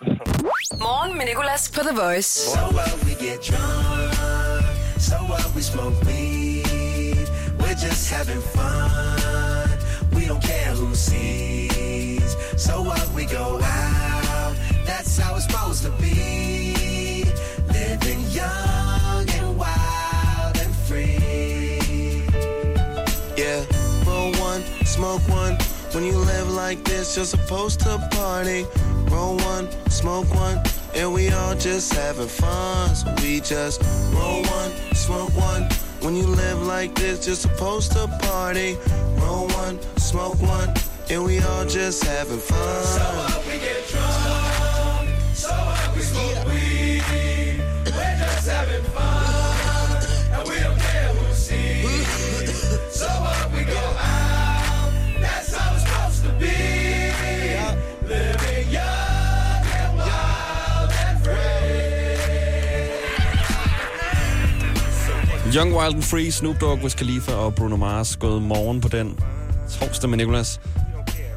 Morgen 0.79 1.17
med 1.17 1.25
Nicolas 1.25 1.71
på 1.75 1.79
The 1.81 1.95
Voice. 2.01 2.39
So 2.49 2.59
what 2.59 2.93
we 3.05 3.11
get 3.27 3.39
drunk, 3.49 4.63
so 4.99 5.15
what 5.15 5.45
we 5.55 5.61
smoke 5.61 5.95
weed. 6.05 7.27
We're 7.59 7.85
just 7.87 8.11
having 8.13 8.41
fun. 8.55 9.67
We 10.15 10.21
don't 10.31 10.43
care 10.51 10.73
who 10.75 10.95
sees. 10.95 12.31
So 12.57 12.73
what 12.81 13.05
we 13.15 13.23
go 13.39 13.45
out, 13.79 14.53
that's 14.89 15.17
how 15.23 15.35
it's 15.37 15.45
supposed 15.49 15.81
to 15.85 15.91
be. 16.01 16.80
When 25.93 26.05
you 26.05 26.17
live 26.17 26.49
like 26.49 26.85
this, 26.85 27.17
you're 27.17 27.25
supposed 27.25 27.81
to 27.81 27.97
party. 28.11 28.65
Roll 29.09 29.35
one, 29.37 29.67
smoke 29.89 30.33
one, 30.33 30.63
and 30.95 31.13
we 31.13 31.29
all 31.31 31.53
just 31.53 31.91
having 31.93 32.29
fun. 32.29 32.95
So 32.95 33.13
we 33.21 33.41
just 33.41 33.81
roll 34.13 34.41
one, 34.43 34.71
smoke 34.93 35.35
one. 35.35 35.63
When 35.99 36.15
you 36.15 36.25
live 36.25 36.65
like 36.65 36.95
this, 36.95 37.27
you're 37.27 37.35
supposed 37.35 37.91
to 37.91 38.07
party. 38.21 38.77
Roll 39.17 39.47
one, 39.49 39.81
smoke 39.97 40.41
one, 40.41 40.73
and 41.09 41.25
we 41.25 41.39
all 41.41 41.65
just 41.65 42.05
having 42.05 42.39
fun. 42.39 42.83
So 42.85 43.01
what 43.01 43.45
we 43.45 43.59
get 43.59 43.85
drunk, 43.89 44.20
Young, 65.55 65.73
Wild 65.73 65.93
and 65.93 66.03
Free, 66.03 66.31
Snoop 66.31 66.61
Dogg, 66.61 66.83
Wiz 66.83 66.95
Khalifa 66.95 67.31
og 67.31 67.55
Bruno 67.55 67.75
Mars. 67.75 68.15
God 68.15 68.41
morgen 68.41 68.81
på 68.81 68.87
den 68.87 69.19
torsdag 69.79 70.09
med 70.09 70.17
Nicolas. 70.17 70.59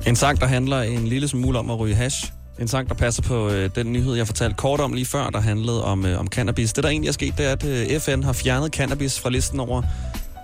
En 0.07 0.17
sang, 0.17 0.41
der 0.41 0.47
handler 0.47 0.81
en 0.81 1.07
lille 1.07 1.29
smule 1.29 1.59
om 1.59 1.71
at 1.71 1.79
ryge 1.79 1.95
hash. 1.95 2.33
En 2.61 2.69
sang, 2.69 2.89
der 2.89 2.95
passer 2.95 3.23
på 3.23 3.49
øh, 3.49 3.71
den 3.75 3.93
nyhed, 3.93 4.15
jeg 4.15 4.27
fortalte 4.27 4.57
kort 4.57 4.81
om 4.81 4.93
lige 4.93 5.07
før, 5.07 5.31
der 5.31 5.41
handlede 5.41 5.85
om, 5.85 6.07
øh, 6.07 6.21
om 6.21 6.27
cannabis. 6.27 6.73
Det, 6.73 6.85
der 6.85 6.91
egentlig 6.91 7.09
er 7.09 7.13
sket, 7.13 7.39
det 7.39 7.47
er, 7.47 7.53
at 7.53 7.65
øh, 7.65 8.01
FN 8.01 8.23
har 8.23 8.33
fjernet 8.33 8.73
cannabis 8.73 9.21
fra 9.21 9.31
listen 9.31 9.61
over 9.61 9.83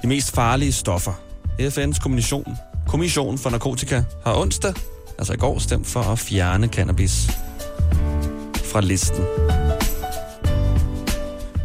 de 0.03 0.09
mest 0.09 0.35
farlige 0.35 0.73
stoffer. 0.73 1.13
FN's 1.61 2.03
kommission, 2.03 2.57
kommission 2.89 3.39
for 3.39 3.51
narkotika 3.51 4.03
har 4.25 4.35
onsdag, 4.41 4.75
altså 5.19 5.33
i 5.33 5.37
går, 5.37 5.59
stemt 5.59 5.87
for 5.87 6.01
at 6.01 6.19
fjerne 6.19 6.67
cannabis 6.67 7.31
fra 8.73 8.81
listen. 8.81 9.25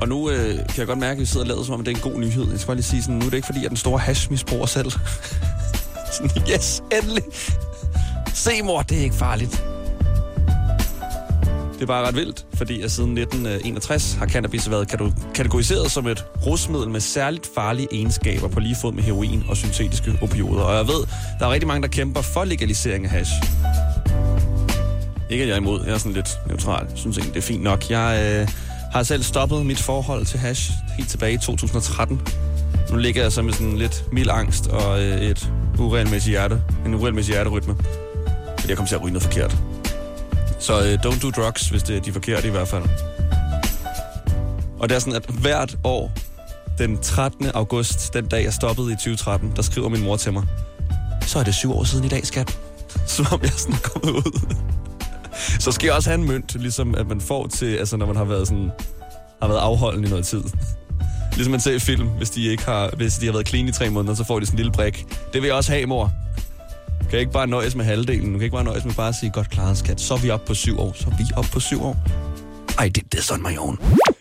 Og 0.01 0.07
nu 0.07 0.29
øh, 0.29 0.55
kan 0.55 0.77
jeg 0.77 0.87
godt 0.87 0.99
mærke, 0.99 1.17
at 1.17 1.19
vi 1.19 1.25
sidder 1.25 1.43
og 1.43 1.47
lader 1.47 1.63
som 1.63 1.73
om, 1.73 1.83
det 1.83 1.91
er 1.91 1.95
en 1.95 2.11
god 2.11 2.19
nyhed. 2.19 2.49
Jeg 2.49 2.59
skal 2.59 2.67
bare 2.67 2.75
lige 2.75 2.85
sige 2.85 3.01
sådan, 3.01 3.15
nu 3.15 3.25
er 3.25 3.29
det 3.29 3.37
ikke 3.37 3.45
fordi, 3.45 3.65
at 3.65 3.69
den 3.69 3.77
store 3.77 3.99
hash 3.99 4.31
misbruger 4.31 4.65
selv. 4.65 4.91
sådan, 6.13 6.29
yes, 6.53 6.83
endelig. 6.91 7.23
Se 8.33 8.61
mor, 8.63 8.81
det 8.81 8.97
er 8.97 9.03
ikke 9.03 9.15
farligt. 9.15 9.63
Det 11.73 11.81
er 11.81 11.85
bare 11.85 12.07
ret 12.07 12.15
vildt, 12.15 12.45
fordi 12.53 12.81
at 12.81 12.91
siden 12.91 13.17
1961 13.17 14.13
har 14.13 14.27
cannabis 14.27 14.69
været 14.69 14.87
kategoriseret 15.33 15.91
som 15.91 16.07
et 16.07 16.25
rusmiddel 16.45 16.89
med 16.89 16.99
særligt 16.99 17.49
farlige 17.55 17.87
egenskaber 17.91 18.47
på 18.47 18.59
lige 18.59 18.75
fod 18.81 18.93
med 18.93 19.03
heroin 19.03 19.43
og 19.49 19.57
syntetiske 19.57 20.19
opioider. 20.21 20.61
Og 20.61 20.75
jeg 20.75 20.87
ved, 20.87 21.07
der 21.39 21.45
er 21.45 21.51
rigtig 21.51 21.67
mange, 21.67 21.81
der 21.81 21.87
kæmper 21.87 22.21
for 22.21 22.43
legalisering 22.43 23.05
af 23.05 23.11
hash. 23.11 23.31
Ikke 25.29 25.43
at 25.43 25.47
jeg 25.47 25.55
er 25.55 25.59
imod, 25.59 25.85
jeg 25.85 25.93
er 25.93 25.97
sådan 25.97 26.13
lidt 26.13 26.29
neutral. 26.47 26.85
Jeg 26.89 26.97
synes 26.97 27.17
egentlig, 27.17 27.33
det 27.33 27.39
er 27.39 27.47
fint 27.47 27.63
nok. 27.63 27.89
Jeg 27.89 28.39
øh, 28.41 28.47
har 28.95 29.03
selv 29.03 29.23
stoppet 29.23 29.65
mit 29.65 29.79
forhold 29.79 30.25
til 30.25 30.39
hash 30.39 30.71
helt 30.97 31.09
tilbage 31.09 31.33
i 31.33 31.37
2013. 31.37 32.21
Nu 32.91 32.97
ligger 32.97 33.21
jeg 33.21 33.31
så 33.31 33.41
med 33.41 33.53
sådan 33.53 33.77
lidt 33.77 34.03
mild 34.11 34.29
angst 34.29 34.67
og 34.67 35.03
øh, 35.03 35.21
et 35.21 35.51
uregelmæssigt 35.79 36.31
hjerte, 36.31 36.61
en 36.85 36.93
uregelmæssig 36.93 37.33
hjerterytme. 37.33 37.75
Fordi 38.59 38.69
jeg 38.69 38.77
kom 38.77 38.87
til 38.87 38.95
at 38.95 39.01
ryge 39.01 39.13
noget 39.13 39.23
forkert. 39.23 39.57
Så 40.59 40.73
øh, 40.73 40.93
don't 40.93 41.21
do 41.21 41.29
drugs, 41.29 41.69
hvis 41.69 41.83
det 41.83 41.95
er 41.97 42.01
de 42.01 42.11
forkerte 42.11 42.47
i 42.47 42.51
hvert 42.51 42.67
fald. 42.67 42.83
Og 44.79 44.89
det 44.89 44.95
er 44.95 44.99
sådan, 44.99 45.15
at 45.15 45.25
hvert 45.25 45.77
år, 45.83 46.11
den 46.77 46.97
13. 46.97 47.45
august, 47.53 48.13
den 48.13 48.27
dag 48.27 48.43
jeg 48.43 48.53
stoppede 48.53 48.91
i 48.91 48.95
2013, 48.95 49.53
der 49.55 49.61
skriver 49.61 49.89
min 49.89 50.03
mor 50.03 50.17
til 50.17 50.33
mig, 50.33 50.43
så 51.21 51.39
er 51.39 51.43
det 51.43 51.55
syv 51.55 51.73
år 51.73 51.83
siden 51.83 52.05
i 52.05 52.09
dag, 52.09 52.27
skat. 52.27 52.59
Som 53.07 53.25
om 53.31 53.41
jeg 53.41 53.51
sådan 53.51 53.75
er 53.75 53.89
kommet 53.89 54.11
ud 54.11 54.55
så 55.59 55.71
skal 55.71 55.87
jeg 55.87 55.95
også 55.95 56.09
have 56.09 56.21
en 56.21 56.27
mønt, 56.27 56.55
ligesom 56.59 56.95
at 56.95 57.07
man 57.07 57.21
får 57.21 57.47
til, 57.47 57.75
altså 57.75 57.97
når 57.97 58.05
man 58.05 58.15
har 58.15 58.23
været 58.23 58.47
sådan, 58.47 58.71
har 59.41 59.47
været 59.47 59.59
afholden 59.59 60.05
i 60.05 60.09
noget 60.09 60.25
tid. 60.25 60.43
Ligesom 61.33 61.51
man 61.51 61.59
ser 61.59 61.73
i 61.73 61.79
film, 61.79 62.07
hvis 62.07 62.29
de, 62.29 62.47
ikke 62.47 62.65
har, 62.65 62.89
hvis 62.97 63.13
de 63.13 63.25
har 63.25 63.33
været 63.33 63.47
clean 63.47 63.67
i 63.67 63.71
tre 63.71 63.89
måneder, 63.89 64.15
så 64.15 64.23
får 64.23 64.39
de 64.39 64.45
sådan 64.45 64.55
en 64.55 64.57
lille 64.57 64.71
brik. 64.71 65.05
Det 65.33 65.41
vil 65.41 65.47
jeg 65.47 65.55
også 65.55 65.71
have, 65.71 65.85
mor. 65.85 66.11
Kan 66.99 67.09
kan 67.09 67.19
ikke 67.19 67.31
bare 67.31 67.47
nøjes 67.47 67.75
med 67.75 67.85
halvdelen. 67.85 68.31
Du 68.31 68.37
kan 68.37 68.41
ikke 68.41 68.53
bare 68.53 68.63
nøjes 68.63 68.85
med 68.85 68.93
bare 68.93 69.07
at 69.07 69.15
sige, 69.15 69.29
godt 69.29 69.49
klaret, 69.49 69.77
skat. 69.77 70.01
Så 70.01 70.13
er 70.13 70.17
vi 70.17 70.29
oppe 70.29 70.47
på 70.47 70.53
syv 70.53 70.79
år. 70.79 70.93
Så 70.95 71.05
er 71.11 71.17
vi 71.17 71.23
oppe 71.35 71.49
på 71.51 71.59
syv 71.59 71.83
år. 71.83 71.97
I 72.85 72.89
did 72.89 73.03
this 73.11 73.31
on 73.31 73.41
my 73.41 73.57
own. 73.57 73.79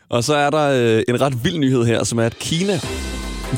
Og 0.09 0.25
så 0.25 0.35
er 0.35 0.50
der 0.50 0.97
øh, 0.97 1.02
en 1.09 1.21
ret 1.21 1.44
vild 1.44 1.59
nyhed 1.59 1.85
her, 1.85 2.04
som 2.04 2.18
er, 2.18 2.25
at 2.25 2.38
Kina 2.38 2.80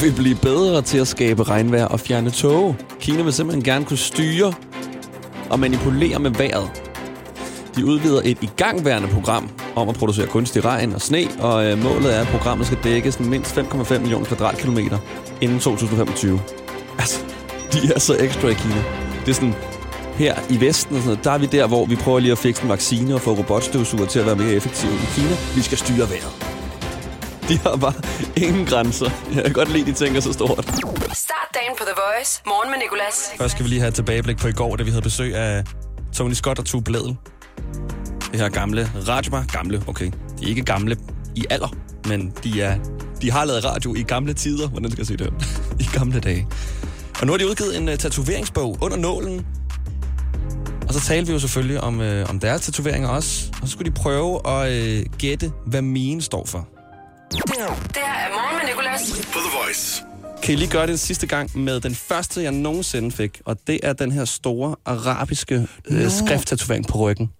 vil 0.00 0.12
blive 0.16 0.36
bedre 0.42 0.82
til 0.82 0.98
at 0.98 1.08
skabe 1.08 1.42
regnvejr 1.42 1.84
og 1.84 2.00
fjerne 2.00 2.30
tåge. 2.30 2.76
Kina 3.00 3.22
vil 3.22 3.32
simpelthen 3.32 3.64
gerne 3.64 3.84
kunne 3.84 3.98
styre 3.98 4.54
og 5.50 5.60
manipulere 5.60 6.18
med 6.18 6.30
vejret. 6.30 6.85
De 7.76 7.86
udvider 7.86 8.20
et 8.24 8.38
igangværende 8.42 9.08
program 9.08 9.50
om 9.76 9.88
at 9.88 9.94
producere 9.94 10.26
kunstig 10.26 10.64
regn 10.64 10.94
og 10.94 11.00
sne, 11.00 11.28
og 11.38 11.66
øh, 11.66 11.78
målet 11.78 12.16
er, 12.16 12.20
at 12.20 12.26
programmet 12.26 12.66
skal 12.66 12.78
dække 12.84 13.12
sådan 13.12 13.26
mindst 13.26 13.58
5,5 13.58 13.98
millioner 13.98 14.26
kvadratkilometer 14.26 14.98
inden 15.40 15.60
2025. 15.60 16.40
Altså, 16.98 17.20
de 17.72 17.78
er 17.94 17.98
så 17.98 18.16
ekstra 18.18 18.48
i 18.48 18.54
Kina. 18.54 18.84
Det 19.20 19.28
er 19.28 19.34
sådan, 19.34 19.54
her 20.14 20.34
i 20.50 20.60
Vesten 20.60 20.96
og 20.96 21.02
sådan 21.02 21.12
noget, 21.12 21.24
der 21.24 21.30
er 21.30 21.38
vi 21.38 21.46
der, 21.46 21.66
hvor 21.66 21.86
vi 21.86 21.96
prøver 21.96 22.18
lige 22.18 22.32
at 22.32 22.38
fikse 22.38 22.62
en 22.62 22.68
vaccine 22.68 23.14
og 23.14 23.20
få 23.20 23.32
robotstøvsuger 23.32 24.06
til 24.06 24.18
at 24.18 24.26
være 24.26 24.36
mere 24.36 24.52
effektive 24.52 24.92
i 24.92 25.06
Kina. 25.14 25.36
Vi 25.54 25.60
skal 25.62 25.78
styre 25.78 26.10
vejret. 26.10 26.56
De 27.48 27.58
har 27.58 27.76
bare 27.76 27.92
ingen 28.36 28.66
grænser. 28.66 29.10
Jeg 29.34 29.44
kan 29.44 29.52
godt 29.52 29.72
lide, 29.72 29.86
de 29.86 29.92
tænker 29.92 30.20
så 30.20 30.32
stort. 30.32 30.64
Start 31.12 31.48
dagen 31.54 31.72
på 31.78 31.84
The 31.84 31.94
Voice. 31.96 32.42
Morgen 32.46 32.70
med 32.70 32.78
Nicolas. 32.78 33.30
Først 33.38 33.52
skal 33.52 33.64
vi 33.64 33.68
lige 33.68 33.80
have 33.80 33.88
et 33.88 33.94
tilbageblik 33.94 34.38
på 34.38 34.48
i 34.48 34.52
går, 34.52 34.76
da 34.76 34.82
vi 34.82 34.90
havde 34.90 35.02
besøg 35.02 35.34
af 35.34 35.64
Tony 36.14 36.32
Scott 36.32 36.58
og 36.58 36.64
Tue 36.64 36.82
Bledel. 36.82 37.16
Det 38.32 38.40
her 38.40 38.48
gamle 38.48 38.90
radiobar. 39.08 39.44
Gamle, 39.52 39.82
okay. 39.86 40.10
De 40.38 40.44
er 40.44 40.48
ikke 40.48 40.62
gamle 40.62 40.96
i 41.34 41.44
alder, 41.50 41.76
men 42.08 42.32
de, 42.44 42.62
er, 42.62 42.78
de 43.22 43.30
har 43.30 43.44
lavet 43.44 43.64
radio 43.64 43.94
i 43.94 44.02
gamle 44.02 44.34
tider. 44.34 44.68
Hvordan 44.68 44.90
skal 44.90 45.00
jeg 45.00 45.06
sige 45.06 45.16
det? 45.16 45.32
I 45.84 45.88
gamle 45.98 46.20
dage. 46.20 46.46
Og 47.20 47.26
nu 47.26 47.32
har 47.32 47.38
de 47.38 47.46
udgivet 47.48 47.76
en 47.76 47.88
uh, 47.88 47.94
tatoveringsbog 47.94 48.78
under 48.80 48.96
nålen. 48.96 49.46
Og 50.88 50.94
så 50.94 51.00
talte 51.00 51.26
vi 51.26 51.32
jo 51.32 51.38
selvfølgelig 51.38 51.80
om, 51.80 52.00
uh, 52.00 52.30
om 52.30 52.40
deres 52.40 52.60
tatoveringer 52.60 53.08
også. 53.08 53.52
Og 53.62 53.68
så 53.68 53.72
skulle 53.72 53.90
de 53.90 53.94
prøve 53.94 54.48
at 54.48 54.98
uh, 54.98 55.18
gætte, 55.18 55.52
hvad 55.66 55.82
mine 55.82 56.22
står 56.22 56.46
for. 56.46 56.68
Det 57.32 57.40
her 57.56 57.66
er 57.66 58.28
morgen 58.32 58.56
med 58.58 58.68
Nicolas. 58.68 59.26
På 59.32 59.38
The 59.38 59.58
Voice. 59.64 60.02
Kan 60.42 60.54
I 60.54 60.56
lige 60.56 60.70
gøre 60.70 60.86
det 60.86 60.92
en 60.92 60.98
sidste 60.98 61.26
gang 61.26 61.58
med 61.58 61.80
den 61.80 61.94
første, 61.94 62.42
jeg 62.42 62.52
nogensinde 62.52 63.10
fik? 63.10 63.40
Og 63.44 63.56
det 63.66 63.80
er 63.82 63.92
den 63.92 64.12
her 64.12 64.24
store 64.24 64.76
arabiske 64.84 65.68
øh, 65.86 66.10
skrifttatovering 66.10 66.86
på 66.86 66.98
ryggen. 66.98 67.30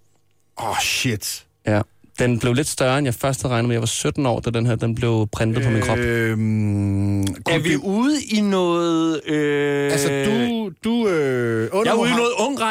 Åh, 0.59 0.71
oh, 0.71 0.77
shit. 0.81 1.45
Ja. 1.67 1.81
Den 2.19 2.39
blev 2.39 2.55
lidt 2.55 2.69
større, 2.69 2.99
end 2.99 3.05
jeg 3.07 3.15
først 3.15 3.43
havde 3.43 3.53
regnet 3.55 3.69
med. 3.69 3.75
Jeg 3.75 3.81
var 3.81 3.87
17 3.87 4.27
år, 4.27 4.41
da 4.41 4.51
den 4.51 4.67
her 4.67 4.75
den 4.77 4.95
blev 4.95 5.29
printet 5.33 5.65
på 5.65 5.71
min 5.71 5.83
krop. 5.83 5.99
Øhm, 5.99 7.21
Er 7.23 7.59
vi 7.59 7.77
ude 7.77 8.25
i 8.25 8.41
noget... 8.41 9.21
Øh... 9.29 9.93
Altså, 9.93 10.09
du... 10.09 10.71
du 10.85 11.09
øh, 11.09 11.71
Jeg 11.85 11.91
er 11.93 11.95
ude 11.95 12.11
i 12.11 12.15
noget 12.15 12.26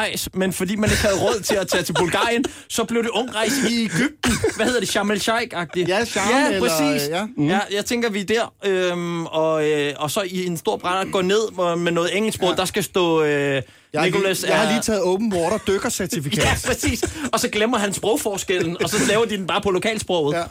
ungrejs, 0.06 0.28
men 0.34 0.52
fordi 0.52 0.76
man 0.76 0.90
ikke 0.90 1.02
havde 1.02 1.16
råd 1.20 1.40
til 1.40 1.54
at 1.54 1.68
tage 1.68 1.82
til 1.82 1.92
Bulgarien, 1.92 2.44
så 2.68 2.84
blev 2.84 3.02
det 3.02 3.10
ungrejs 3.10 3.52
i 3.70 3.82
Ægypten. 3.84 4.32
Hvad 4.56 4.66
hedder 4.66 4.80
det? 4.80 4.88
Sharm 4.88 5.10
el-Sheikh-agtigt? 5.10 5.88
Ja, 5.88 6.04
Sharm 6.04 6.30
Ja, 6.30 6.46
eller- 6.54 6.60
præcis. 6.68 7.08
ja. 7.08 7.26
Mm. 7.36 7.48
ja, 7.48 7.58
jeg 7.74 7.84
tænker, 7.84 8.10
vi 8.10 8.20
er 8.20 8.24
der. 8.24 8.52
Øhm, 8.64 9.26
og, 9.26 9.68
øh, 9.70 9.92
og 9.96 10.10
så 10.10 10.22
i 10.26 10.46
en 10.46 10.56
stor 10.56 10.76
brænder 10.76 11.12
går 11.12 11.22
ned 11.22 11.76
med 11.76 11.92
noget 11.92 12.16
engelsksprog. 12.16 12.50
Ja. 12.50 12.56
Der 12.56 12.64
skal 12.64 12.84
stå... 12.84 13.22
Øh, 13.22 13.30
Jeg, 13.32 13.62
har 14.00 14.04
Nicholas 14.06 14.40
lige, 14.42 14.50
jeg 14.52 14.60
har 14.60 14.66
er- 14.66 14.72
lige 14.72 14.82
taget 14.82 15.02
open 15.02 15.32
water 15.34 15.58
dykkercertifikat. 15.66 16.44
Ja, 16.44 16.54
præcis. 16.66 17.04
Og 17.32 17.40
så 17.40 17.48
glemmer 17.48 17.78
han 17.78 17.92
sprogforskellen, 17.92 18.76
og 18.82 18.88
så 18.90 18.96
laver 19.08 19.24
de 19.24 19.36
den 19.36 19.46
bare 19.46 19.60
på 19.60 19.70
lokalsproget. 19.70 20.36
Ja. 20.36 20.42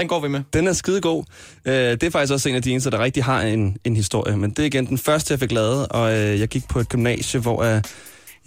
Den 0.00 0.08
går 0.08 0.20
vi 0.20 0.28
med. 0.28 0.40
Den 0.52 0.66
er 0.68 0.72
skidegod. 0.72 1.24
Øh, 1.64 1.74
det 1.74 2.02
er 2.02 2.10
faktisk 2.10 2.32
også 2.32 2.48
en 2.48 2.54
af 2.54 2.62
de 2.62 2.70
eneste, 2.70 2.90
der 2.90 2.98
rigtig 2.98 3.24
har 3.24 3.40
en, 3.42 3.76
en 3.84 3.96
historie. 3.96 4.36
Men 4.36 4.50
det 4.50 4.58
er 4.58 4.66
igen 4.66 4.86
den 4.86 4.98
første, 4.98 5.32
jeg 5.32 5.40
fik 5.40 5.52
lavet, 5.52 5.86
og 5.90 6.12
øh, 6.16 6.40
jeg 6.40 6.48
gik 6.48 6.68
på 6.68 6.80
et 6.80 6.88
gymnasie, 6.88 7.40
hvor 7.40 7.62
øh, 7.62 7.82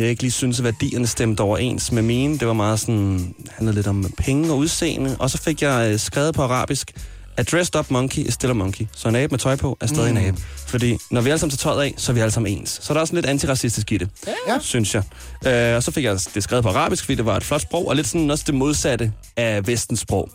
jeg 0.02 0.10
ikke 0.10 0.24
lige 0.24 0.32
synes, 0.32 0.60
at 0.60 0.64
værdierne 0.64 1.08
stemte 1.08 1.42
overens 1.42 1.92
med 1.92 2.02
mine. 2.02 2.38
Det 2.38 2.48
var 2.48 2.54
meget 2.54 2.80
sådan, 2.80 3.36
handlede 3.52 3.76
lidt 3.76 3.88
om 3.88 4.06
penge 4.18 4.52
og 4.52 4.58
udseende. 4.58 5.16
Og 5.20 5.30
så 5.30 5.38
fik 5.38 5.62
jeg 5.62 5.92
øh, 5.92 6.00
skrevet 6.00 6.36
på 6.36 6.42
arabisk, 6.44 6.92
A 7.38 7.44
dressed 7.44 7.76
up 7.80 7.92
monkey 7.92 8.22
is 8.28 8.34
still 8.34 8.52
a 8.52 8.54
monkey. 8.54 8.86
Så 8.96 9.08
en 9.10 9.16
abe 9.16 9.32
med 9.32 9.40
tøj 9.40 9.56
på 9.56 9.78
er 9.82 9.88
stadig 9.88 10.12
mm. 10.12 10.18
en 10.18 10.26
abe. 10.26 10.38
Fordi 10.68 10.98
når 11.12 11.22
vi 11.22 11.30
alle 11.30 11.40
sammen 11.40 11.58
tager 11.58 11.74
tøjet 11.74 11.86
af, 11.86 11.94
så 11.98 12.12
er 12.12 12.14
vi 12.14 12.20
alle 12.20 12.32
sammen 12.32 12.58
ens. 12.58 12.80
Så 12.84 12.94
er 12.94 12.94
der 12.94 13.02
også 13.02 13.14
lidt 13.16 13.26
antiracistisk 13.26 13.92
i 13.92 13.98
det, 13.98 14.10
Ja. 14.48 14.60
synes 14.62 14.96
jeg. 14.96 15.04
Øh, 15.46 15.76
og 15.76 15.84
så 15.84 15.92
fik 15.92 16.04
jeg 16.04 16.18
det 16.34 16.44
skrevet 16.44 16.64
på 16.64 16.70
arabisk, 16.70 17.04
fordi 17.06 17.16
det 17.16 17.26
var 17.26 17.38
et 17.38 17.44
flot 17.44 17.62
sprog, 17.62 17.88
og 17.88 17.96
lidt 17.96 18.08
sådan 18.08 18.32
også 18.32 18.44
det 18.48 18.56
modsatte 18.56 19.12
af 19.38 19.68
vestens 19.68 20.00
sprog. 20.00 20.30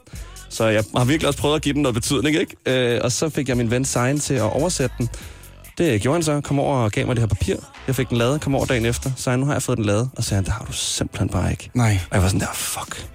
Så 0.49 0.67
jeg 0.67 0.85
har 0.97 1.05
virkelig 1.05 1.29
også 1.29 1.41
prøvet 1.41 1.57
at 1.57 1.63
give 1.63 1.75
den 1.75 1.83
noget 1.83 1.95
betydning, 1.95 2.37
ikke? 2.37 2.57
Øh, 2.67 3.01
og 3.05 3.13
så 3.13 3.29
fik 3.29 3.49
jeg 3.49 3.57
min 3.57 3.71
ven 3.71 3.85
Sein 3.85 4.21
til 4.21 4.35
at 4.35 4.43
oversætte 4.43 4.95
den. 4.99 5.09
Det 5.79 6.01
gjorde 6.03 6.15
han 6.17 6.23
så. 6.23 6.41
Kom 6.41 6.59
over 6.59 6.77
og 6.77 6.93
gav 6.93 7.07
mig 7.07 7.17
det 7.17 7.23
her 7.23 7.27
papir. 7.29 7.57
Jeg 7.87 7.95
fik 7.97 8.09
den 8.09 8.17
lavet. 8.19 8.41
Kom 8.41 8.55
over 8.55 8.67
dagen 8.67 8.85
efter. 8.87 9.11
Sein, 9.17 9.39
nu 9.41 9.47
har 9.47 9.53
jeg 9.53 9.63
fået 9.63 9.79
den 9.79 9.85
lavet. 9.87 10.11
Og 10.17 10.23
så 10.23 10.29
sagde 10.29 10.39
han, 10.39 10.45
det 10.45 10.53
har 10.53 10.65
du 10.65 10.73
simpelthen 10.73 11.29
bare 11.29 11.51
ikke. 11.51 11.71
Nej. 11.75 11.99
Og 12.11 12.15
jeg 12.15 12.23
var 12.23 12.29
sådan 12.29 12.41
der, 12.41 12.47
fuck. 12.55 13.07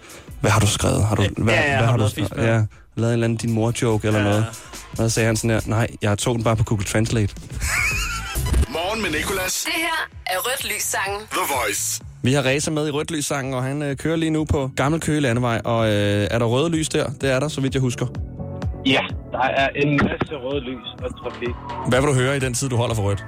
Hvad 0.42 0.52
har 0.52 0.60
du 0.60 0.68
skrevet? 0.68 1.04
Har 1.06 1.16
du, 1.16 1.26
hvad, 1.38 1.54
ja, 1.54 1.78
hvad 1.78 1.88
har 1.88 1.98
du 1.98 2.08
fisk? 2.08 2.32
Ja, 2.38 2.44
lavet 2.44 2.66
en 2.96 3.02
eller 3.02 3.24
anden 3.24 3.36
din 3.38 3.52
mor-joke 3.52 4.08
eller 4.08 4.20
Ja. 4.20 4.26
noget. 4.30 4.46
Og 4.92 4.98
så 4.98 5.10
sagde 5.10 5.28
han 5.28 5.38
sådan 5.38 5.50
der, 5.50 5.62
nej, 5.66 5.88
jeg 6.02 6.18
tog 6.18 6.36
den 6.36 6.44
bare 6.44 6.56
på 6.56 6.64
Google 6.64 6.86
Translate. 6.86 7.36
Morgen 8.76 9.02
med 9.02 9.10
Nicolas. 9.12 9.62
Det 9.66 9.74
her 9.76 10.10
er 10.26 10.38
Rødt 10.40 10.66
Lys 10.76 10.84
sangen. 10.84 11.20
The 11.32 11.40
Voice. 11.56 12.02
Vi 12.24 12.34
har 12.34 12.46
Reza 12.46 12.72
med 12.72 12.88
i 12.88 12.92
rødt 12.92 13.12
lyssangen, 13.12 13.54
og 13.54 13.64
han 13.64 13.82
øh, 13.82 13.98
kører 13.98 14.16
lige 14.16 14.30
nu 14.30 14.46
på 14.46 14.72
Gammel 14.76 15.02
Køge 15.02 15.20
Landevej. 15.22 15.62
Og 15.66 15.90
øh, 15.90 16.28
er 16.32 16.40
der 16.40 16.46
røde 16.46 16.70
lys 16.70 16.90
der? 16.90 17.10
Det 17.22 17.32
er 17.32 17.40
der, 17.40 17.48
så 17.48 17.62
vidt 17.62 17.74
jeg 17.74 17.82
husker. 17.82 18.06
Ja, 18.86 19.02
der 19.32 19.40
er 19.40 19.70
en 19.76 19.98
masse 19.98 20.36
røde 20.36 20.62
lys 20.62 20.88
og 21.04 21.18
trafik. 21.20 21.56
Hvad 21.90 22.02
vil 22.02 22.10
du 22.10 22.14
høre 22.14 22.38
i 22.38 22.40
den 22.40 22.54
tid, 22.54 22.70
du 22.70 22.76
holder 22.76 22.96
for 22.96 23.04
rødt? 23.04 23.26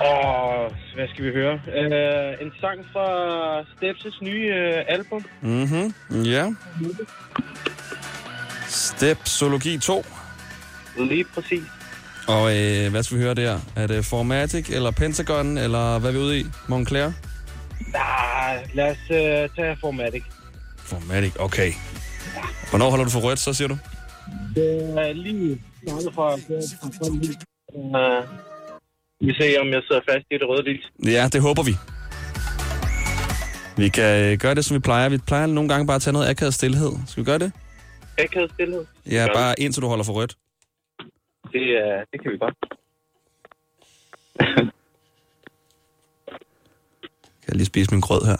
Og 0.00 0.72
hvad 0.94 1.08
skal 1.08 1.24
vi 1.24 1.30
høre? 1.30 1.54
Uh, 1.54 2.46
en 2.46 2.52
sang 2.60 2.80
fra 2.92 3.06
Steps' 3.60 4.24
nye 4.24 4.48
uh, 4.48 4.82
album. 4.88 5.24
Mhm, 5.40 5.94
ja. 6.24 6.54
Stepsologi 8.68 9.78
2. 9.78 10.04
Lige 10.98 11.24
præcis. 11.34 11.62
Og 12.28 12.56
øh, 12.56 12.90
hvad 12.90 13.02
skal 13.02 13.18
vi 13.18 13.22
høre 13.22 13.34
der? 13.34 13.58
Er 13.76 13.86
det 13.86 14.04
Formatic, 14.04 14.70
eller 14.70 14.90
Pentagon, 14.90 15.58
eller 15.58 15.98
hvad 15.98 16.10
er 16.10 16.12
vi 16.12 16.18
ude 16.18 16.40
i? 16.40 16.46
Montclair? 16.68 17.12
Ah, 17.94 18.58
lad 18.74 18.90
os 18.90 18.98
uh, 19.10 19.56
tage 19.56 19.76
Formatic. 19.80 20.22
Formatic, 20.78 21.32
okay. 21.38 21.72
Hvornår 22.70 22.90
holder 22.90 23.04
du 23.04 23.10
for 23.10 23.20
rødt, 23.20 23.38
så 23.38 23.54
siger 23.54 23.68
du? 23.68 23.76
Det 24.54 24.98
er 24.98 25.12
lige 25.12 25.62
startet 25.82 26.14
fra... 26.14 26.34
Uh, 27.72 28.24
vi 29.26 29.34
ser, 29.34 29.60
om 29.60 29.68
jeg 29.68 29.82
sidder 29.88 30.02
fast 30.08 30.26
i 30.30 30.34
det 30.34 30.48
røde 30.48 30.62
lys. 30.62 30.84
Ja, 31.04 31.28
det 31.32 31.40
håber 31.42 31.62
vi. 31.62 31.74
Vi 33.82 33.88
kan 33.88 34.32
øh, 34.32 34.38
gøre 34.38 34.54
det, 34.54 34.64
som 34.64 34.74
vi 34.74 34.80
plejer. 34.80 35.08
Vi 35.08 35.18
plejer 35.18 35.46
nogle 35.46 35.68
gange 35.68 35.86
bare 35.86 35.94
at 35.94 36.02
tage 36.02 36.12
noget 36.12 36.28
akavet 36.28 36.54
stillhed. 36.54 36.92
Skal 37.06 37.20
vi 37.20 37.24
gøre 37.24 37.38
det? 37.38 37.52
Akavet 38.18 38.50
stillhed. 38.54 38.84
Ja, 39.10 39.26
bare 39.34 39.60
indtil 39.60 39.82
du 39.82 39.88
holder 39.88 40.04
for 40.04 40.12
rødt. 40.12 40.36
Det, 41.52 41.62
uh, 41.82 42.00
det 42.12 42.22
kan 42.22 42.32
vi 42.32 42.38
godt. 42.38 42.54
Kan 47.42 47.48
jeg 47.48 47.56
lige 47.56 47.66
spise 47.66 47.90
min 47.90 48.00
grød 48.00 48.22
her? 48.26 48.36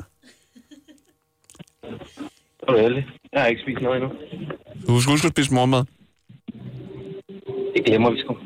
Det 2.72 2.80
er 2.80 2.84
ærligt. 2.84 3.06
Jeg 3.32 3.40
har 3.42 3.48
ikke 3.48 3.62
spist 3.62 3.80
noget 3.82 4.02
endnu. 4.02 4.10
Du 4.86 5.00
skal 5.00 5.10
huske 5.10 5.26
at 5.26 5.32
spise 5.32 5.54
morgenmad. 5.54 5.84
Det 7.76 7.84
glemmer 7.84 8.10
vi 8.10 8.18
sgu. 8.20 8.36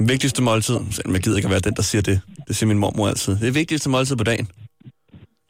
Vigtigste 0.00 0.42
måltid. 0.42 0.78
Selvom 0.90 1.14
jeg 1.14 1.22
gider 1.22 1.36
ikke 1.36 1.46
at 1.46 1.50
være 1.50 1.60
den, 1.60 1.74
der 1.74 1.82
siger 1.82 2.02
det. 2.02 2.20
Det 2.48 2.56
siger 2.56 2.68
min 2.68 2.78
mormor 2.78 3.08
altid. 3.08 3.32
Det 3.40 3.48
er 3.48 3.52
vigtigste 3.52 3.90
måltid 3.90 4.16
på 4.16 4.24
dagen. 4.24 4.46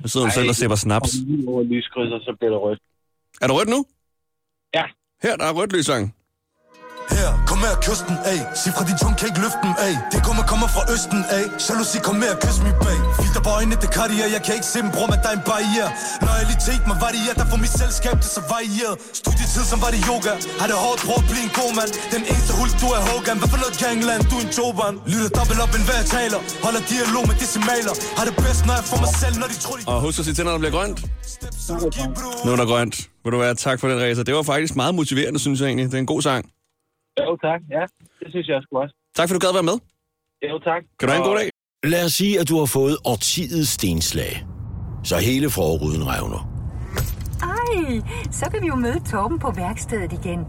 Så 0.02 0.08
sidder 0.08 0.26
hun 0.26 0.30
selv 0.30 0.48
og 0.48 0.54
sipper 0.54 0.76
snaps. 0.76 1.10
Over 1.46 1.62
lyskrydser, 1.62 2.18
så 2.18 2.36
bliver 2.38 2.50
det 2.50 2.60
rødt. 2.60 2.80
Er 3.42 3.46
der 3.46 3.54
rødt 3.54 3.68
nu? 3.68 3.84
Ja. 4.74 4.84
Her, 5.22 5.36
der 5.36 5.44
er 5.44 5.52
rødt 5.52 5.72
lysang. 5.72 6.14
Her, 7.16 7.28
kom 7.50 7.58
her, 7.66 7.74
kysten 7.86 8.16
af 8.32 8.38
Sig 8.60 8.72
fra 8.76 8.84
din 8.88 8.96
tunge, 9.02 9.16
kan 9.20 9.26
ikke 9.30 9.40
løfte 9.44 9.60
den 9.66 9.74
af 9.88 9.94
Det 10.12 10.20
kommer, 10.26 10.42
kommer 10.52 10.68
fra 10.74 10.82
østen 10.94 11.20
af 11.38 11.44
Jalousi, 11.64 11.98
kom 12.08 12.16
her, 12.24 12.34
kys 12.44 12.58
mig 12.64 12.74
bag. 12.86 12.98
Filter 13.20 13.42
på 13.46 13.50
øjnene, 13.58 13.76
det 13.82 13.90
karriere 13.98 14.28
Jeg 14.36 14.42
kan 14.46 14.52
ikke 14.58 14.68
se 14.74 14.78
dem, 14.84 14.90
bror, 14.94 15.06
men 15.12 15.18
der 15.22 15.28
er 15.32 15.36
en 15.40 15.44
barriere. 15.52 15.88
Loyalitet, 16.26 16.82
man 16.90 16.98
varieret 17.06 17.36
Der 17.40 17.46
får 17.52 17.58
mit 17.64 17.74
selskab, 17.82 18.16
det 18.24 18.30
så 18.36 18.42
varieret 18.56 18.94
Studietid, 19.20 19.64
som 19.72 19.78
var 19.84 19.90
det 19.94 20.00
yoga. 20.10 20.32
Har 20.60 20.66
det 20.70 20.76
hårdt, 20.84 21.00
at 21.18 21.24
blive 21.30 21.44
en 21.48 21.54
god 21.60 21.72
mand. 21.78 21.90
Den 22.14 22.22
eneste 22.30 22.52
hul, 22.58 22.68
du 22.82 22.86
er 22.96 23.00
Hogan. 23.08 23.36
Hvad 23.40 23.48
for 23.52 23.60
noget 23.62 23.76
gangland, 23.86 24.20
du 24.30 24.34
er 24.40 24.44
en 24.46 24.52
joban. 24.58 24.94
Lytter 25.12 25.30
dobbelt 25.38 25.60
op, 25.64 25.72
end 25.76 25.84
hvad 25.88 25.96
jeg 26.02 26.08
taler. 26.18 26.40
Holder 26.66 26.82
dialog 26.92 27.24
med 27.30 27.36
decimaler. 27.44 27.94
Har 28.18 28.24
det 28.28 28.34
bedst, 28.44 28.62
når 28.68 28.74
jeg 28.80 28.84
får 28.90 28.98
mig 29.04 29.12
selv 29.22 29.34
Når 29.42 29.48
de 29.52 29.56
tror, 29.64 29.76
de 29.78 29.82
Og 29.90 29.96
husk 30.06 30.16
at 30.20 30.24
sige 30.26 30.36
til, 30.38 30.44
når 30.46 30.54
der 30.56 30.62
bliver 30.64 30.74
grønt. 30.78 30.98
Nu 32.44 32.48
er 32.54 32.58
der 32.62 32.68
grønt. 32.72 32.96
Vil 33.24 33.30
du 33.34 33.38
være 33.46 33.54
tak 33.66 33.76
for 33.80 33.86
den 33.92 33.98
racer. 34.04 34.22
Det 34.28 34.34
var 34.38 34.42
faktisk 34.42 34.72
meget 34.82 34.94
motiverende, 34.94 35.38
synes 35.46 35.60
jeg 35.60 35.66
egentlig. 35.66 35.86
Det 35.86 35.94
er 35.94 36.04
en 36.06 36.12
god 36.14 36.22
sang. 36.22 36.42
Jo, 37.20 37.36
tak. 37.36 37.60
Ja, 37.70 37.84
det 38.20 38.28
synes 38.30 38.46
jeg 38.48 38.56
også. 38.56 38.94
Tak 39.16 39.28
for, 39.28 39.34
du 39.34 39.38
gad 39.46 39.52
være 39.52 39.62
med. 39.62 39.78
Jo, 40.50 40.58
tak. 40.58 40.82
Kan 40.98 41.08
du 41.08 41.12
have 41.12 41.22
en 41.24 41.28
god 41.30 41.36
dag? 41.38 41.50
Lad 41.84 42.04
os 42.04 42.12
sige, 42.12 42.40
at 42.40 42.48
du 42.48 42.58
har 42.58 42.66
fået 42.66 42.96
årtidets 43.04 43.70
stenslag. 43.70 44.46
Så 45.04 45.16
hele 45.18 45.50
forruden 45.50 46.02
revner. 46.06 46.42
Ej, 47.42 48.00
så 48.30 48.50
kan 48.50 48.62
vi 48.62 48.66
jo 48.66 48.74
møde 48.74 49.00
Torben 49.10 49.38
på 49.38 49.50
værkstedet 49.50 50.12
igen. 50.12 50.40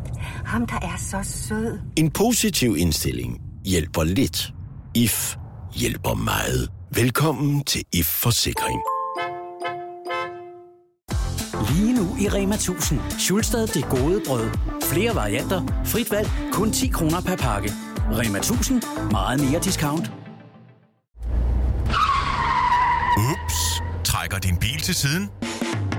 Ham, 0.45 0.67
der 0.67 0.75
er 0.81 0.97
så 0.97 1.19
sød. 1.23 1.79
En 1.97 2.11
positiv 2.11 2.75
indstilling 2.77 3.41
hjælper 3.65 4.03
lidt. 4.03 4.53
IF 4.95 5.35
hjælper 5.75 6.13
meget. 6.13 6.69
Velkommen 6.95 7.63
til 7.63 7.83
IF 7.93 8.05
Forsikring. 8.23 8.79
Lige 11.69 11.93
nu 11.93 12.17
i 12.19 12.29
Rema 12.29 12.55
1000. 12.55 12.99
Schulstad 13.19 13.67
det 13.67 13.89
gode 13.89 14.21
brød. 14.27 14.49
Flere 14.83 15.15
varianter. 15.15 15.61
Frit 15.85 16.11
valg. 16.11 16.29
Kun 16.51 16.71
10 16.71 16.87
kroner 16.87 17.21
per 17.21 17.35
pakke. 17.35 17.73
Rema 18.11 18.37
1000. 18.37 18.81
Meget 19.11 19.39
mere 19.39 19.59
discount. 19.59 20.11
Ups. 23.17 23.81
Trækker 24.03 24.39
din 24.39 24.57
bil 24.57 24.81
til 24.81 24.95
siden? 24.95 25.29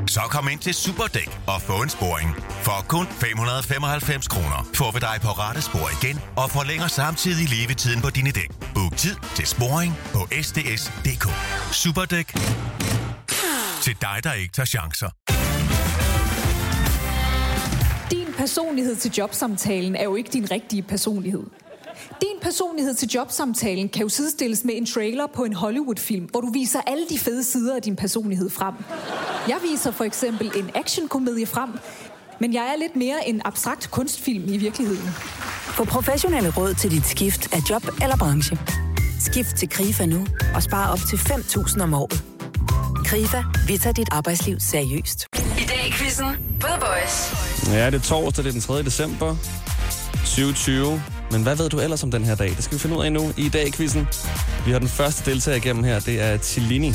Så 0.08 0.20
kom 0.20 0.48
ind 0.48 0.60
til 0.60 0.74
Superdæk 0.74 1.40
og 1.46 1.62
få 1.62 1.82
en 1.82 1.88
sporing. 1.88 2.36
For 2.62 2.84
kun 2.88 3.06
595 3.06 4.28
kroner 4.28 4.68
får 4.74 4.90
vi 4.90 4.98
dig 4.98 5.18
på 5.22 5.28
rette 5.28 5.62
spor 5.62 5.88
igen 6.02 6.20
og 6.36 6.50
forlænger 6.50 6.86
samtidig 6.86 7.48
levetiden 7.48 8.02
på 8.02 8.10
dine 8.10 8.30
dæk. 8.30 8.50
Book 8.74 8.96
tid 8.96 9.16
til 9.34 9.46
sporing 9.46 9.94
på 10.12 10.18
sds.dk. 10.42 11.26
Superdæk. 11.72 12.34
Til 13.82 13.96
dig, 14.00 14.20
der 14.24 14.32
ikke 14.32 14.52
tager 14.52 14.66
chancer. 14.66 15.35
Din 18.10 18.26
personlighed 18.36 18.96
til 18.96 19.12
jobsamtalen 19.18 19.96
er 19.96 20.04
jo 20.04 20.14
ikke 20.14 20.30
din 20.32 20.50
rigtige 20.50 20.82
personlighed. 20.82 21.42
Din 22.20 22.40
personlighed 22.42 22.94
til 22.94 23.08
jobsamtalen 23.08 23.88
kan 23.88 24.02
jo 24.02 24.08
sidestilles 24.08 24.64
med 24.64 24.74
en 24.76 24.86
trailer 24.86 25.26
på 25.26 25.44
en 25.44 25.52
Hollywood-film, 25.52 26.24
hvor 26.24 26.40
du 26.40 26.50
viser 26.52 26.80
alle 26.86 27.04
de 27.08 27.18
fede 27.18 27.44
sider 27.44 27.76
af 27.76 27.82
din 27.82 27.96
personlighed 27.96 28.50
frem. 28.50 28.74
Jeg 29.48 29.56
viser 29.70 29.90
for 29.90 30.04
eksempel 30.04 30.52
en 30.56 30.70
actionkomedie 30.74 31.46
frem, 31.46 31.70
men 32.40 32.54
jeg 32.54 32.62
er 32.62 32.78
lidt 32.78 32.96
mere 32.96 33.28
en 33.28 33.42
abstrakt 33.44 33.90
kunstfilm 33.90 34.44
i 34.48 34.56
virkeligheden. 34.56 35.08
Få 35.76 35.84
professionelle 35.84 36.52
råd 36.56 36.74
til 36.74 36.90
dit 36.90 37.06
skift 37.06 37.54
af 37.54 37.70
job 37.70 37.82
eller 38.02 38.16
branche. 38.16 38.58
Skift 39.20 39.56
til 39.56 39.68
KRIFA 39.68 40.06
nu 40.06 40.26
og 40.54 40.62
spare 40.62 40.92
op 40.92 41.00
til 41.10 41.16
5.000 41.16 41.82
om 41.82 41.94
året. 41.94 42.24
KRIFA, 43.04 43.42
vi 43.66 43.78
tager 43.78 43.94
dit 43.94 44.08
arbejdsliv 44.12 44.56
seriøst. 44.60 45.26
Quizzen 46.16 46.58
på 46.60 46.66
The 46.66 46.76
Voice. 46.80 47.76
Ja, 47.76 47.86
det 47.86 47.94
er 47.94 48.02
torsdag, 48.02 48.44
det 48.44 48.48
er 48.48 48.52
den 48.52 48.60
3. 48.60 48.82
december 48.82 49.36
2020. 50.18 51.02
Men 51.30 51.42
hvad 51.42 51.56
ved 51.56 51.68
du 51.68 51.80
ellers 51.80 52.02
om 52.02 52.10
den 52.10 52.24
her 52.24 52.34
dag? 52.34 52.48
Det 52.48 52.64
skal 52.64 52.74
vi 52.74 52.80
finde 52.80 52.96
ud 52.96 53.04
af 53.04 53.12
nu 53.12 53.32
i 53.36 53.48
dag 53.48 53.68
i 53.68 53.70
quizzen. 53.70 54.08
Vi 54.66 54.72
har 54.72 54.78
den 54.78 54.88
første 54.88 55.30
deltager 55.30 55.56
igennem 55.56 55.84
her, 55.84 56.00
det 56.00 56.20
er 56.20 56.36
Tilini. 56.36 56.88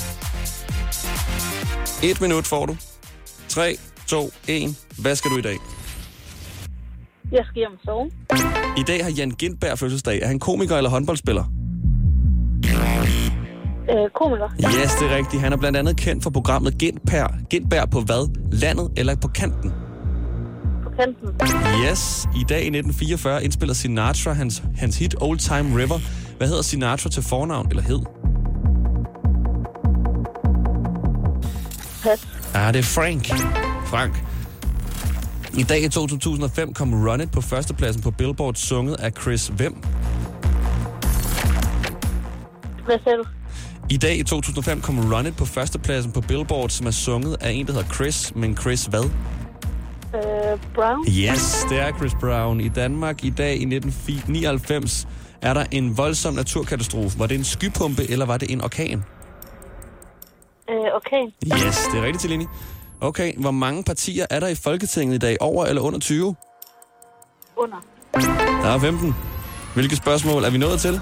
Et 2.03 2.21
minut 2.21 2.47
får 2.47 2.65
du. 2.65 2.77
3, 3.47 3.77
2, 4.07 4.31
1. 4.47 4.75
Hvad 4.97 5.15
skal 5.15 5.31
du 5.31 5.37
i 5.37 5.41
dag? 5.41 5.57
Jeg 7.31 7.45
skal 7.45 7.59
hjem 7.59 7.71
og 7.71 7.79
sove. 7.85 8.11
I 8.77 8.83
dag 8.83 9.03
har 9.03 9.11
Jan 9.11 9.31
Gindberg 9.31 9.79
fødselsdag. 9.79 10.21
Er 10.21 10.27
han 10.27 10.39
komiker 10.39 10.77
eller 10.77 10.89
håndboldspiller? 10.89 11.43
Øh, 13.91 14.09
komiker. 14.15 14.49
Yes, 14.81 14.91
det 14.99 15.11
er 15.11 15.15
rigtigt. 15.17 15.41
Han 15.41 15.53
er 15.53 15.57
blandt 15.57 15.77
andet 15.77 15.97
kendt 15.97 16.23
for 16.23 16.29
programmet 16.29 16.77
Gindberg. 16.77 17.29
Gindberg 17.49 17.89
på 17.89 18.01
hvad? 18.01 18.29
Landet 18.51 18.89
eller 18.97 19.15
på 19.15 19.27
kanten? 19.27 19.73
På 20.83 20.89
kanten. 20.89 21.29
Yes. 21.89 22.27
I 22.35 22.43
dag 22.49 22.57
i 22.63 22.67
1944 22.67 23.43
indspiller 23.43 23.73
Sinatra 23.73 24.33
hans, 24.33 24.63
hans 24.77 24.97
hit 24.97 25.15
Old 25.21 25.37
Time 25.39 25.81
River. 25.81 25.99
Hvad 26.37 26.47
hedder 26.47 26.61
Sinatra 26.61 27.09
til 27.09 27.23
fornavn 27.23 27.67
eller 27.69 27.83
hed? 27.83 27.99
Pas. 32.03 32.27
Ah, 32.53 32.73
det 32.73 32.79
er 32.79 32.83
Frank. 32.83 33.27
Frank. 33.85 34.23
I 35.57 35.63
dag 35.63 35.83
i 35.83 35.89
2005 35.89 36.73
kom 36.73 37.07
Run 37.07 37.21
It 37.21 37.31
på 37.31 37.41
førstepladsen 37.41 38.01
på 38.01 38.11
Billboard, 38.11 38.55
sunget 38.55 38.95
af 38.99 39.11
Chris 39.21 39.47
Hvem. 39.47 39.73
Hvad 42.85 42.97
sagde 43.03 43.17
du? 43.17 43.23
I 43.91 43.97
dag 43.97 44.17
i 44.17 44.23
2005 44.23 44.81
kom 44.81 45.13
Run 45.13 45.27
It 45.27 45.37
på 45.37 45.45
førstepladsen 45.45 46.11
på 46.11 46.21
Billboard, 46.21 46.69
som 46.69 46.87
er 46.87 46.91
sunget 46.91 47.37
af 47.41 47.51
en, 47.51 47.67
der 47.67 47.73
hedder 47.73 47.93
Chris, 47.93 48.35
men 48.35 48.57
Chris 48.57 48.85
hvad? 48.85 49.03
Øh, 50.15 50.59
Brown. 50.75 51.05
Yes, 51.07 51.65
det 51.69 51.79
er 51.79 51.97
Chris 51.97 52.11
Brown. 52.19 52.61
I 52.61 52.69
Danmark 52.69 53.23
i 53.23 53.29
dag 53.29 53.51
i 53.51 53.65
1999 53.65 55.07
er 55.41 55.53
der 55.53 55.65
en 55.71 55.97
voldsom 55.97 56.33
naturkatastrofe. 56.33 57.19
Var 57.19 57.27
det 57.27 57.37
en 57.37 57.43
skypumpe, 57.43 58.09
eller 58.09 58.25
var 58.25 58.37
det 58.37 58.51
en 58.51 58.61
orkan? 58.63 59.03
Øh, 60.69 60.75
okay. 60.95 61.23
Yes, 61.45 61.77
det 61.91 61.99
er 61.99 62.03
rigtigt, 62.03 62.21
Tilini. 62.21 62.45
Okay, 63.01 63.33
hvor 63.37 63.51
mange 63.51 63.83
partier 63.83 64.25
er 64.29 64.39
der 64.39 64.47
i 64.47 64.55
Folketinget 64.55 65.15
i 65.15 65.19
dag? 65.19 65.37
Over 65.39 65.65
eller 65.65 65.81
under 65.81 65.99
20? 65.99 66.35
Under. 67.57 67.77
Der 68.63 68.69
er 68.69 68.79
15. 68.79 69.15
Hvilke 69.73 69.95
spørgsmål 69.95 70.43
er 70.43 70.49
vi 70.49 70.57
nået 70.57 70.79
til? 70.79 71.01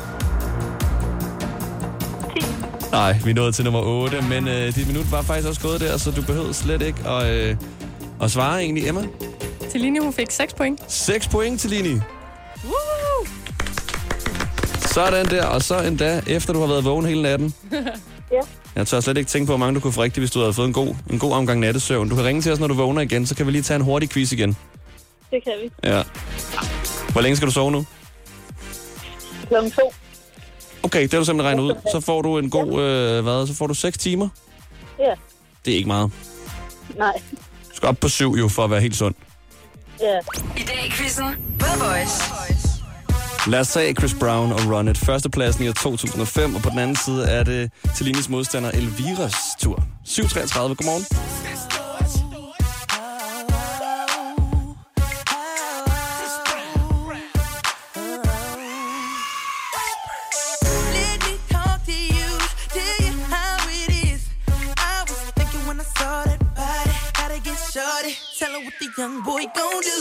10. 2.90 2.92
Nej, 2.92 3.16
vi 3.26 3.34
nået 3.34 3.56
til 3.56 3.64
nummer 3.64 3.82
8, 3.82 4.22
men 4.22 4.48
øh, 4.48 4.76
dit 4.76 4.88
minut 4.88 5.12
var 5.12 5.22
faktisk 5.22 5.48
også 5.48 5.62
gået 5.62 5.82
der, 5.82 5.98
så 5.98 6.12
du 6.12 6.22
behøvede 6.22 6.54
slet 6.54 6.82
ikke 6.82 7.10
at, 7.10 7.34
øh, 7.34 7.56
at 8.22 8.32
svare 8.32 8.62
egentlig, 8.62 8.88
Emma. 8.88 9.02
Tilini, 9.72 10.00
hun 10.00 10.14
fik 10.14 10.28
6 10.32 10.54
point. 10.54 10.92
6 10.92 11.28
point 11.28 11.62
til 11.62 11.70
Lini. 11.70 12.00
Sådan 14.80 15.26
der, 15.26 15.46
og 15.46 15.62
så 15.62 15.82
endda, 15.82 16.22
efter 16.28 16.54
du 16.54 16.60
har 16.60 16.68
været 16.68 16.86
vågen 16.86 17.06
hele 17.06 17.22
natten. 17.22 17.54
Ja. 18.32 18.40
Jeg 18.76 18.88
tør 18.88 19.00
slet 19.00 19.18
ikke 19.18 19.28
tænke 19.30 19.46
på, 19.46 19.52
hvor 19.52 19.58
mange 19.58 19.76
du 19.76 19.80
kunne 19.80 19.94
få 19.94 20.04
rigtigt, 20.04 20.22
hvis 20.22 20.32
du 20.32 20.40
havde 20.40 20.54
fået 20.54 20.68
en 20.68 20.74
god, 20.74 20.96
en 21.10 21.20
god 21.20 21.34
omgang 21.34 21.60
nattesøvn. 21.60 22.10
Du 22.10 22.16
kan 22.16 22.26
ringe 22.26 22.42
til 22.42 22.52
os, 22.52 22.60
når 22.60 22.68
du 22.68 22.74
vågner 22.74 23.02
igen, 23.02 23.26
så 23.26 23.36
kan 23.36 23.46
vi 23.48 23.52
lige 23.52 23.62
tage 23.62 23.76
en 23.76 23.82
hurtig 23.82 24.10
quiz 24.10 24.32
igen. 24.32 24.58
Det 25.32 25.44
kan 25.44 25.54
vi. 25.64 25.72
Ja. 25.84 26.04
Hvor 27.12 27.22
længe 27.22 27.36
skal 27.36 27.48
du 27.48 27.52
sove 27.52 27.72
nu? 27.72 27.86
Klokken 29.48 29.72
to. 29.72 29.94
Okay, 30.90 31.02
det 31.04 31.12
har 31.14 31.20
du 31.20 31.26
simpelthen 31.26 31.48
regnet 31.60 31.64
ud. 31.64 31.76
Så 31.92 32.00
får 32.00 32.22
du 32.22 32.38
en 32.38 32.50
god, 32.50 32.82
øh, 32.82 33.24
hvad, 33.24 33.48
så 33.48 33.54
får 33.54 33.68
du 33.68 33.74
6 33.74 33.98
timer. 33.98 34.30
Ja. 35.00 35.14
Det 35.66 35.74
er 35.74 35.78
ikke 35.78 35.88
meget. 35.88 36.12
Nej. 36.98 37.14
Du 37.70 37.76
skal 37.76 37.90
op 37.90 37.98
på 37.98 38.10
7 38.10 38.36
jo, 38.36 38.48
for 38.48 38.64
at 38.64 38.72
være 38.72 38.82
helt 38.82 38.96
sund. 38.96 39.16
Ja. 40.02 40.20
I 40.58 40.64
dag 40.64 40.86
i 40.88 40.92
quizzen 40.92 41.26
The 41.60 41.84
Voice. 41.84 42.24
Lad 43.48 43.60
os 43.60 43.68
tage 43.68 43.94
Chris 43.94 44.16
Brown 44.20 44.52
og 44.52 44.60
Run 44.66 44.88
It. 44.88 44.98
Førstepladsen 44.98 45.66
i 45.66 45.68
år 45.70 45.74
2005, 45.74 46.56
og 46.56 46.62
på 46.62 46.70
den 46.70 46.80
anden 46.80 46.96
side 46.96 47.26
er 47.26 47.44
det 47.44 47.72
Telinis 47.96 48.30
modstander 48.30 48.72
Elviras 48.72 49.36
tur. 49.60 49.84
7.33, 50.08 50.60
godmorgen. 50.60 51.06
The 69.40 69.46
young 69.46 69.54
boy 69.54 69.60
gon' 69.62 69.82
do. 69.82 69.99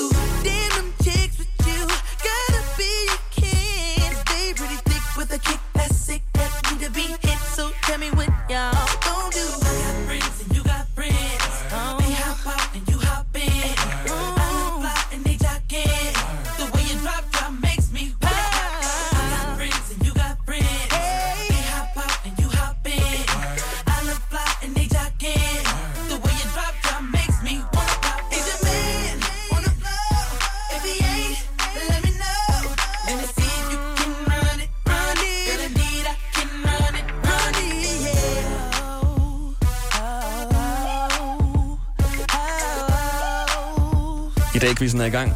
I 44.79 44.81
dag 44.81 44.85
quizzen 44.85 45.01
er 45.01 45.05
i 45.05 45.11
gang. 45.11 45.33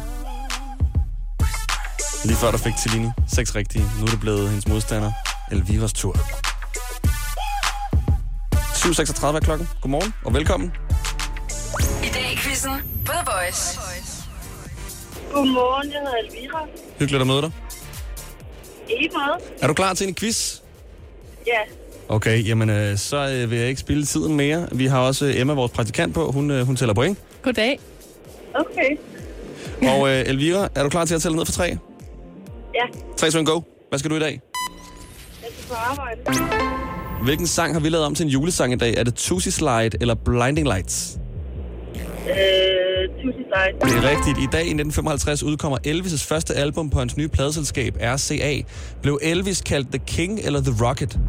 Lige 2.25 2.37
før 2.37 2.51
der 2.51 2.57
fik 2.57 2.73
Tilini 2.83 3.09
seks 3.27 3.55
rigtige. 3.55 3.85
Nu 3.99 4.05
er 4.05 4.09
det 4.09 4.19
blevet 4.19 4.49
hendes 4.49 4.67
modstander, 4.67 5.11
Elviras 5.51 5.93
tur. 5.93 6.13
7.36 8.53 9.35
er 9.35 9.39
klokken. 9.39 9.67
Godmorgen 9.81 10.13
og 10.25 10.33
velkommen. 10.33 10.71
I 12.03 12.07
dag 12.13 12.33
i 12.33 12.35
quizzen 12.35 12.71
på 13.05 13.11
The 13.11 13.25
Voice. 13.25 13.79
Godmorgen, 15.33 15.91
jeg 15.91 15.99
hedder 15.99 16.17
Elvira. 16.29 16.65
Hyggeligt 16.99 17.21
at 17.21 17.27
møde 17.27 17.41
dig. 17.41 17.51
Ikke 18.89 19.13
meget. 19.15 19.41
Er 19.61 19.67
du 19.67 19.73
klar 19.73 19.93
til 19.93 20.07
en 20.07 20.15
quiz? 20.15 20.59
Ja. 21.47 21.59
Okay, 22.09 22.47
jamen 22.47 22.69
øh, 22.69 22.97
så 22.97 23.17
øh, 23.17 23.51
vil 23.51 23.59
jeg 23.59 23.67
ikke 23.67 23.81
spille 23.81 24.05
tiden 24.05 24.35
mere. 24.35 24.67
Vi 24.71 24.85
har 24.85 24.99
også 24.99 25.25
øh, 25.25 25.39
Emma, 25.39 25.53
vores 25.53 25.71
praktikant, 25.71 26.13
på. 26.13 26.31
Hun, 26.31 26.51
øh, 26.51 26.65
hun 26.65 26.75
tæller 26.75 26.93
point. 26.93 27.17
Goddag. 27.41 27.79
Okay. 28.53 28.97
Og 29.89 30.09
øh, 30.09 30.23
Elvira, 30.27 30.69
er 30.75 30.83
du 30.83 30.89
klar 30.89 31.05
til 31.05 31.15
at 31.15 31.21
tælle 31.21 31.37
ned 31.37 31.45
for 31.45 31.53
tre? 31.53 31.77
Ja. 32.75 32.85
3, 33.17 33.31
2, 33.31 33.39
1, 33.39 33.45
go. 33.45 33.61
Hvad 33.89 33.99
skal 33.99 34.11
du 34.11 34.15
i 34.15 34.19
dag? 34.19 34.41
Jeg 35.41 35.49
skal 35.57 35.69
på 35.69 35.75
arbejde. 35.75 36.19
Hvilken 37.23 37.47
sang 37.47 37.73
har 37.73 37.79
vi 37.79 37.89
lavet 37.89 38.05
om 38.05 38.15
til 38.15 38.23
en 38.23 38.29
julesang 38.29 38.73
i 38.73 38.75
dag? 38.75 38.93
Er 38.97 39.03
det 39.03 39.15
Tusi 39.15 39.51
Slide 39.51 39.89
eller 40.01 40.15
Blinding 40.15 40.67
Lights? 40.67 41.19
Øh, 42.29 43.09
tusind 43.23 43.45
tak. 43.53 43.89
Det 43.89 43.97
er 43.97 44.09
rigtigt. 44.09 44.37
I 44.37 44.47
dag 44.51 44.61
i 44.61 44.73
1955 44.73 45.43
udkommer 45.43 45.77
Elvis' 45.87 46.27
første 46.27 46.53
album 46.53 46.89
på 46.89 46.99
hans 46.99 47.17
nye 47.17 47.27
pladeselskab, 47.27 47.97
RCA. 48.01 48.61
Blev 49.01 49.19
Elvis 49.21 49.61
kaldt 49.61 49.87
The 49.87 50.01
King 50.07 50.39
eller 50.43 50.61
The 50.61 50.85
Rocket? 50.85 51.19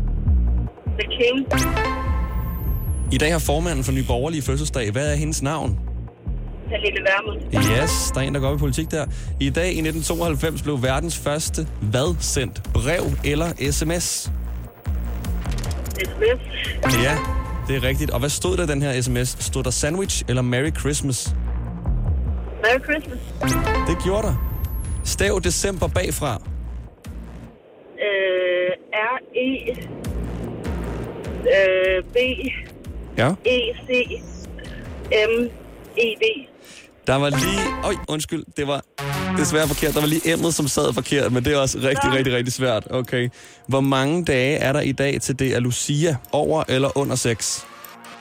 The 1.00 1.08
King. 1.18 1.46
I 3.12 3.18
dag 3.18 3.32
har 3.32 3.38
formanden 3.38 3.84
for 3.84 3.92
Nye 3.92 4.04
Borgerlige 4.08 4.42
fødselsdag. 4.42 4.90
Hvad 4.90 5.12
er 5.12 5.16
hendes 5.16 5.42
navn? 5.42 5.78
Pernille 6.68 7.00
Vermund. 7.02 7.40
Yes, 7.82 8.10
der 8.14 8.20
er 8.20 8.24
en, 8.24 8.34
der 8.34 8.40
går 8.40 8.48
op 8.48 8.56
i 8.56 8.58
politik 8.58 8.90
der. 8.90 9.06
I 9.40 9.50
dag 9.50 9.64
i 9.66 9.78
1992 9.78 10.62
blev 10.62 10.82
verdens 10.82 11.18
første 11.18 11.68
hvad 11.80 12.16
sendt? 12.20 12.62
Brev 12.74 13.02
eller 13.24 13.48
sms? 13.70 14.30
SMS. 16.04 16.40
Ja, 17.02 17.18
det 17.68 17.76
er 17.76 17.82
rigtigt. 17.82 18.10
Og 18.10 18.18
hvad 18.20 18.28
stod 18.30 18.56
der 18.56 18.66
den 18.66 18.82
her 18.82 19.00
sms? 19.02 19.36
Stod 19.40 19.62
der 19.62 19.70
sandwich 19.70 20.24
eller 20.28 20.42
Merry 20.42 20.70
Christmas? 20.80 21.34
Merry 22.62 22.80
Christmas. 22.84 23.18
Det 23.88 23.96
gjorde 24.04 24.26
der. 24.26 24.34
Stav 25.04 25.40
december 25.44 25.88
bagfra. 25.88 26.42
øh, 31.46 32.04
B, 32.12 32.16
Ja. 33.18 33.30
E, 33.44 33.58
C, 33.86 34.20
M, 35.12 35.50
E, 35.98 36.14
D. 36.20 36.48
Der 37.06 37.14
var 37.14 37.30
lige... 37.30 37.60
Øj, 37.84 37.94
undskyld, 38.08 38.44
det 38.56 38.66
var 38.66 38.82
desværre 39.38 39.68
forkert. 39.68 39.94
Der 39.94 40.00
var 40.00 40.06
lige 40.06 40.32
emnet, 40.32 40.54
som 40.54 40.68
sad 40.68 40.92
forkert, 40.94 41.32
men 41.32 41.44
det 41.44 41.52
er 41.52 41.58
også 41.58 41.78
rigtig, 41.78 42.10
Nå. 42.10 42.16
rigtig, 42.16 42.34
rigtig 42.34 42.52
svært. 42.54 42.86
Okay. 42.90 43.28
Hvor 43.68 43.80
mange 43.80 44.24
dage 44.24 44.56
er 44.56 44.72
der 44.72 44.80
i 44.80 44.92
dag 44.92 45.20
til 45.20 45.38
det 45.38 45.54
er 45.54 45.60
Lucia? 45.60 46.16
Over 46.32 46.64
eller 46.68 46.98
under 46.98 47.16
6? 47.16 47.66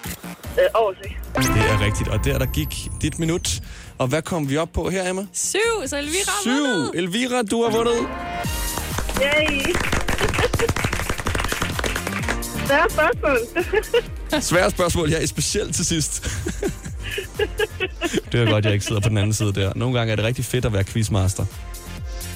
Øh, 0.05 0.63
over 0.73 0.93
C. 0.93 1.01
Det 1.35 1.61
er 1.69 1.85
rigtigt, 1.85 2.09
og 2.09 2.25
der 2.25 2.37
der 2.39 2.45
gik 2.45 2.87
dit 3.01 3.19
minut. 3.19 3.49
Og 3.97 4.07
hvad 4.07 4.21
kom 4.21 4.49
vi 4.49 4.57
op 4.57 4.69
på 4.73 4.89
her, 4.89 5.09
Emma? 5.09 5.25
Syv, 5.33 5.59
så 5.85 5.97
Elvira 5.97 6.31
har 6.31 6.41
Syv. 6.41 6.51
vundet. 6.51 6.91
Elvira, 6.95 7.41
du 7.43 7.63
har 7.63 7.71
vundet. 7.71 7.97
Yay! 9.21 9.75
Større 12.65 12.89
spørgsmål. 12.89 13.37
Svære 14.41 14.71
spørgsmål 14.71 15.09
her, 15.09 15.25
specielt 15.25 15.75
til 15.75 15.85
sidst. 15.85 16.23
det 18.31 18.41
er 18.41 18.51
godt, 18.51 18.65
jeg 18.65 18.73
ikke 18.73 18.85
sidder 18.85 19.01
på 19.01 19.09
den 19.09 19.17
anden 19.17 19.33
side 19.33 19.53
der. 19.53 19.71
Nogle 19.75 19.97
gange 19.97 20.11
er 20.11 20.15
det 20.15 20.25
rigtig 20.25 20.45
fedt 20.45 20.65
at 20.65 20.73
være 20.73 20.83
quizmaster. 20.83 21.45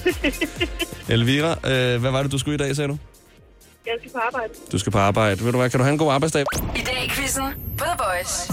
Elvira, 1.08 1.50
øh, 1.50 2.00
hvad 2.00 2.10
var 2.10 2.22
det, 2.22 2.32
du 2.32 2.38
skulle 2.38 2.54
i 2.54 2.58
dag, 2.58 2.76
sagde 2.76 2.88
du? 2.88 2.98
Jeg 3.86 3.94
skal 4.00 4.12
på 4.12 4.18
arbejde. 4.26 4.52
Du 4.72 4.78
skal 4.78 4.92
på 4.92 4.98
arbejde. 4.98 5.44
Ved 5.44 5.52
du 5.52 5.58
hvad, 5.58 5.70
kan 5.70 5.78
du 5.78 5.84
have 5.84 5.92
en 5.92 5.98
god 5.98 6.12
arbejdsdag? 6.12 6.44
I 6.76 6.80
dag 6.80 7.04
i 7.04 7.08
quizzen 7.08 7.44
på 7.78 7.84
The 7.84 7.94
Voice. 7.98 8.52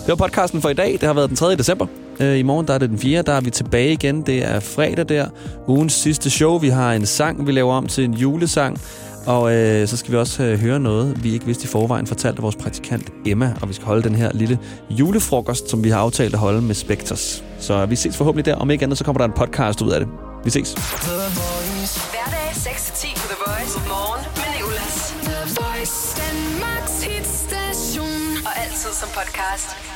Det 0.00 0.08
var 0.08 0.14
podcasten 0.14 0.62
for 0.62 0.68
i 0.68 0.74
dag. 0.74 0.92
Det 0.92 1.02
har 1.02 1.12
været 1.12 1.28
den 1.28 1.36
3. 1.36 1.56
december. 1.56 1.86
Øh, 2.20 2.38
I 2.38 2.42
morgen 2.42 2.66
der 2.66 2.74
er 2.74 2.78
det 2.78 2.90
den 2.90 2.98
4. 2.98 3.22
Der 3.22 3.32
er 3.32 3.40
vi 3.40 3.50
tilbage 3.50 3.92
igen. 3.92 4.22
Det 4.22 4.44
er 4.44 4.60
fredag 4.60 5.08
der. 5.08 5.28
Ugens 5.68 5.92
sidste 5.92 6.30
show. 6.30 6.58
Vi 6.58 6.68
har 6.68 6.92
en 6.92 7.06
sang, 7.06 7.46
vi 7.46 7.52
laver 7.52 7.74
om 7.74 7.86
til 7.86 8.04
en 8.04 8.14
julesang. 8.14 8.80
Og 9.26 9.54
øh, 9.54 9.88
så 9.88 9.96
skal 9.96 10.12
vi 10.12 10.16
også 10.16 10.42
øh, 10.42 10.58
høre 10.60 10.80
noget, 10.80 11.24
vi 11.24 11.32
ikke 11.32 11.46
vidste 11.46 11.64
i 11.64 11.66
forvejen, 11.66 12.06
fortalt 12.06 12.36
af 12.36 12.42
vores 12.42 12.56
praktikant 12.56 13.12
Emma. 13.26 13.54
Og 13.62 13.68
vi 13.68 13.74
skal 13.74 13.86
holde 13.86 14.02
den 14.02 14.14
her 14.14 14.30
lille 14.34 14.58
julefrokost, 14.90 15.70
som 15.70 15.84
vi 15.84 15.90
har 15.90 15.98
aftalt 15.98 16.34
at 16.34 16.40
holde 16.40 16.62
med 16.62 16.74
Spectres. 16.74 17.44
Så 17.60 17.86
vi 17.86 17.96
ses 17.96 18.16
forhåbentlig 18.16 18.44
der. 18.44 18.56
Om 18.56 18.70
ikke 18.70 18.82
andet, 18.84 18.98
så 18.98 19.04
kommer 19.04 19.18
der 19.18 19.24
en 19.24 19.32
podcast 19.32 19.82
ud 19.82 19.90
af 19.90 20.00
det. 20.00 20.08
Vi 20.44 20.50
ses. 20.50 20.72
Hverdag 20.72 22.50
6-10 22.50 23.14
på 23.20 23.26
The 23.32 23.36
Voice. 23.46 23.78
Morgen 23.88 24.24
med 24.36 24.48
Nicolas. 24.56 25.14
The 25.28 25.40
Voice. 25.60 25.96
Danmarks 26.22 27.02
hitstation. 27.02 28.22
Og 28.46 28.52
altid 28.62 28.90
som 29.00 29.08
podcast. 29.08 29.93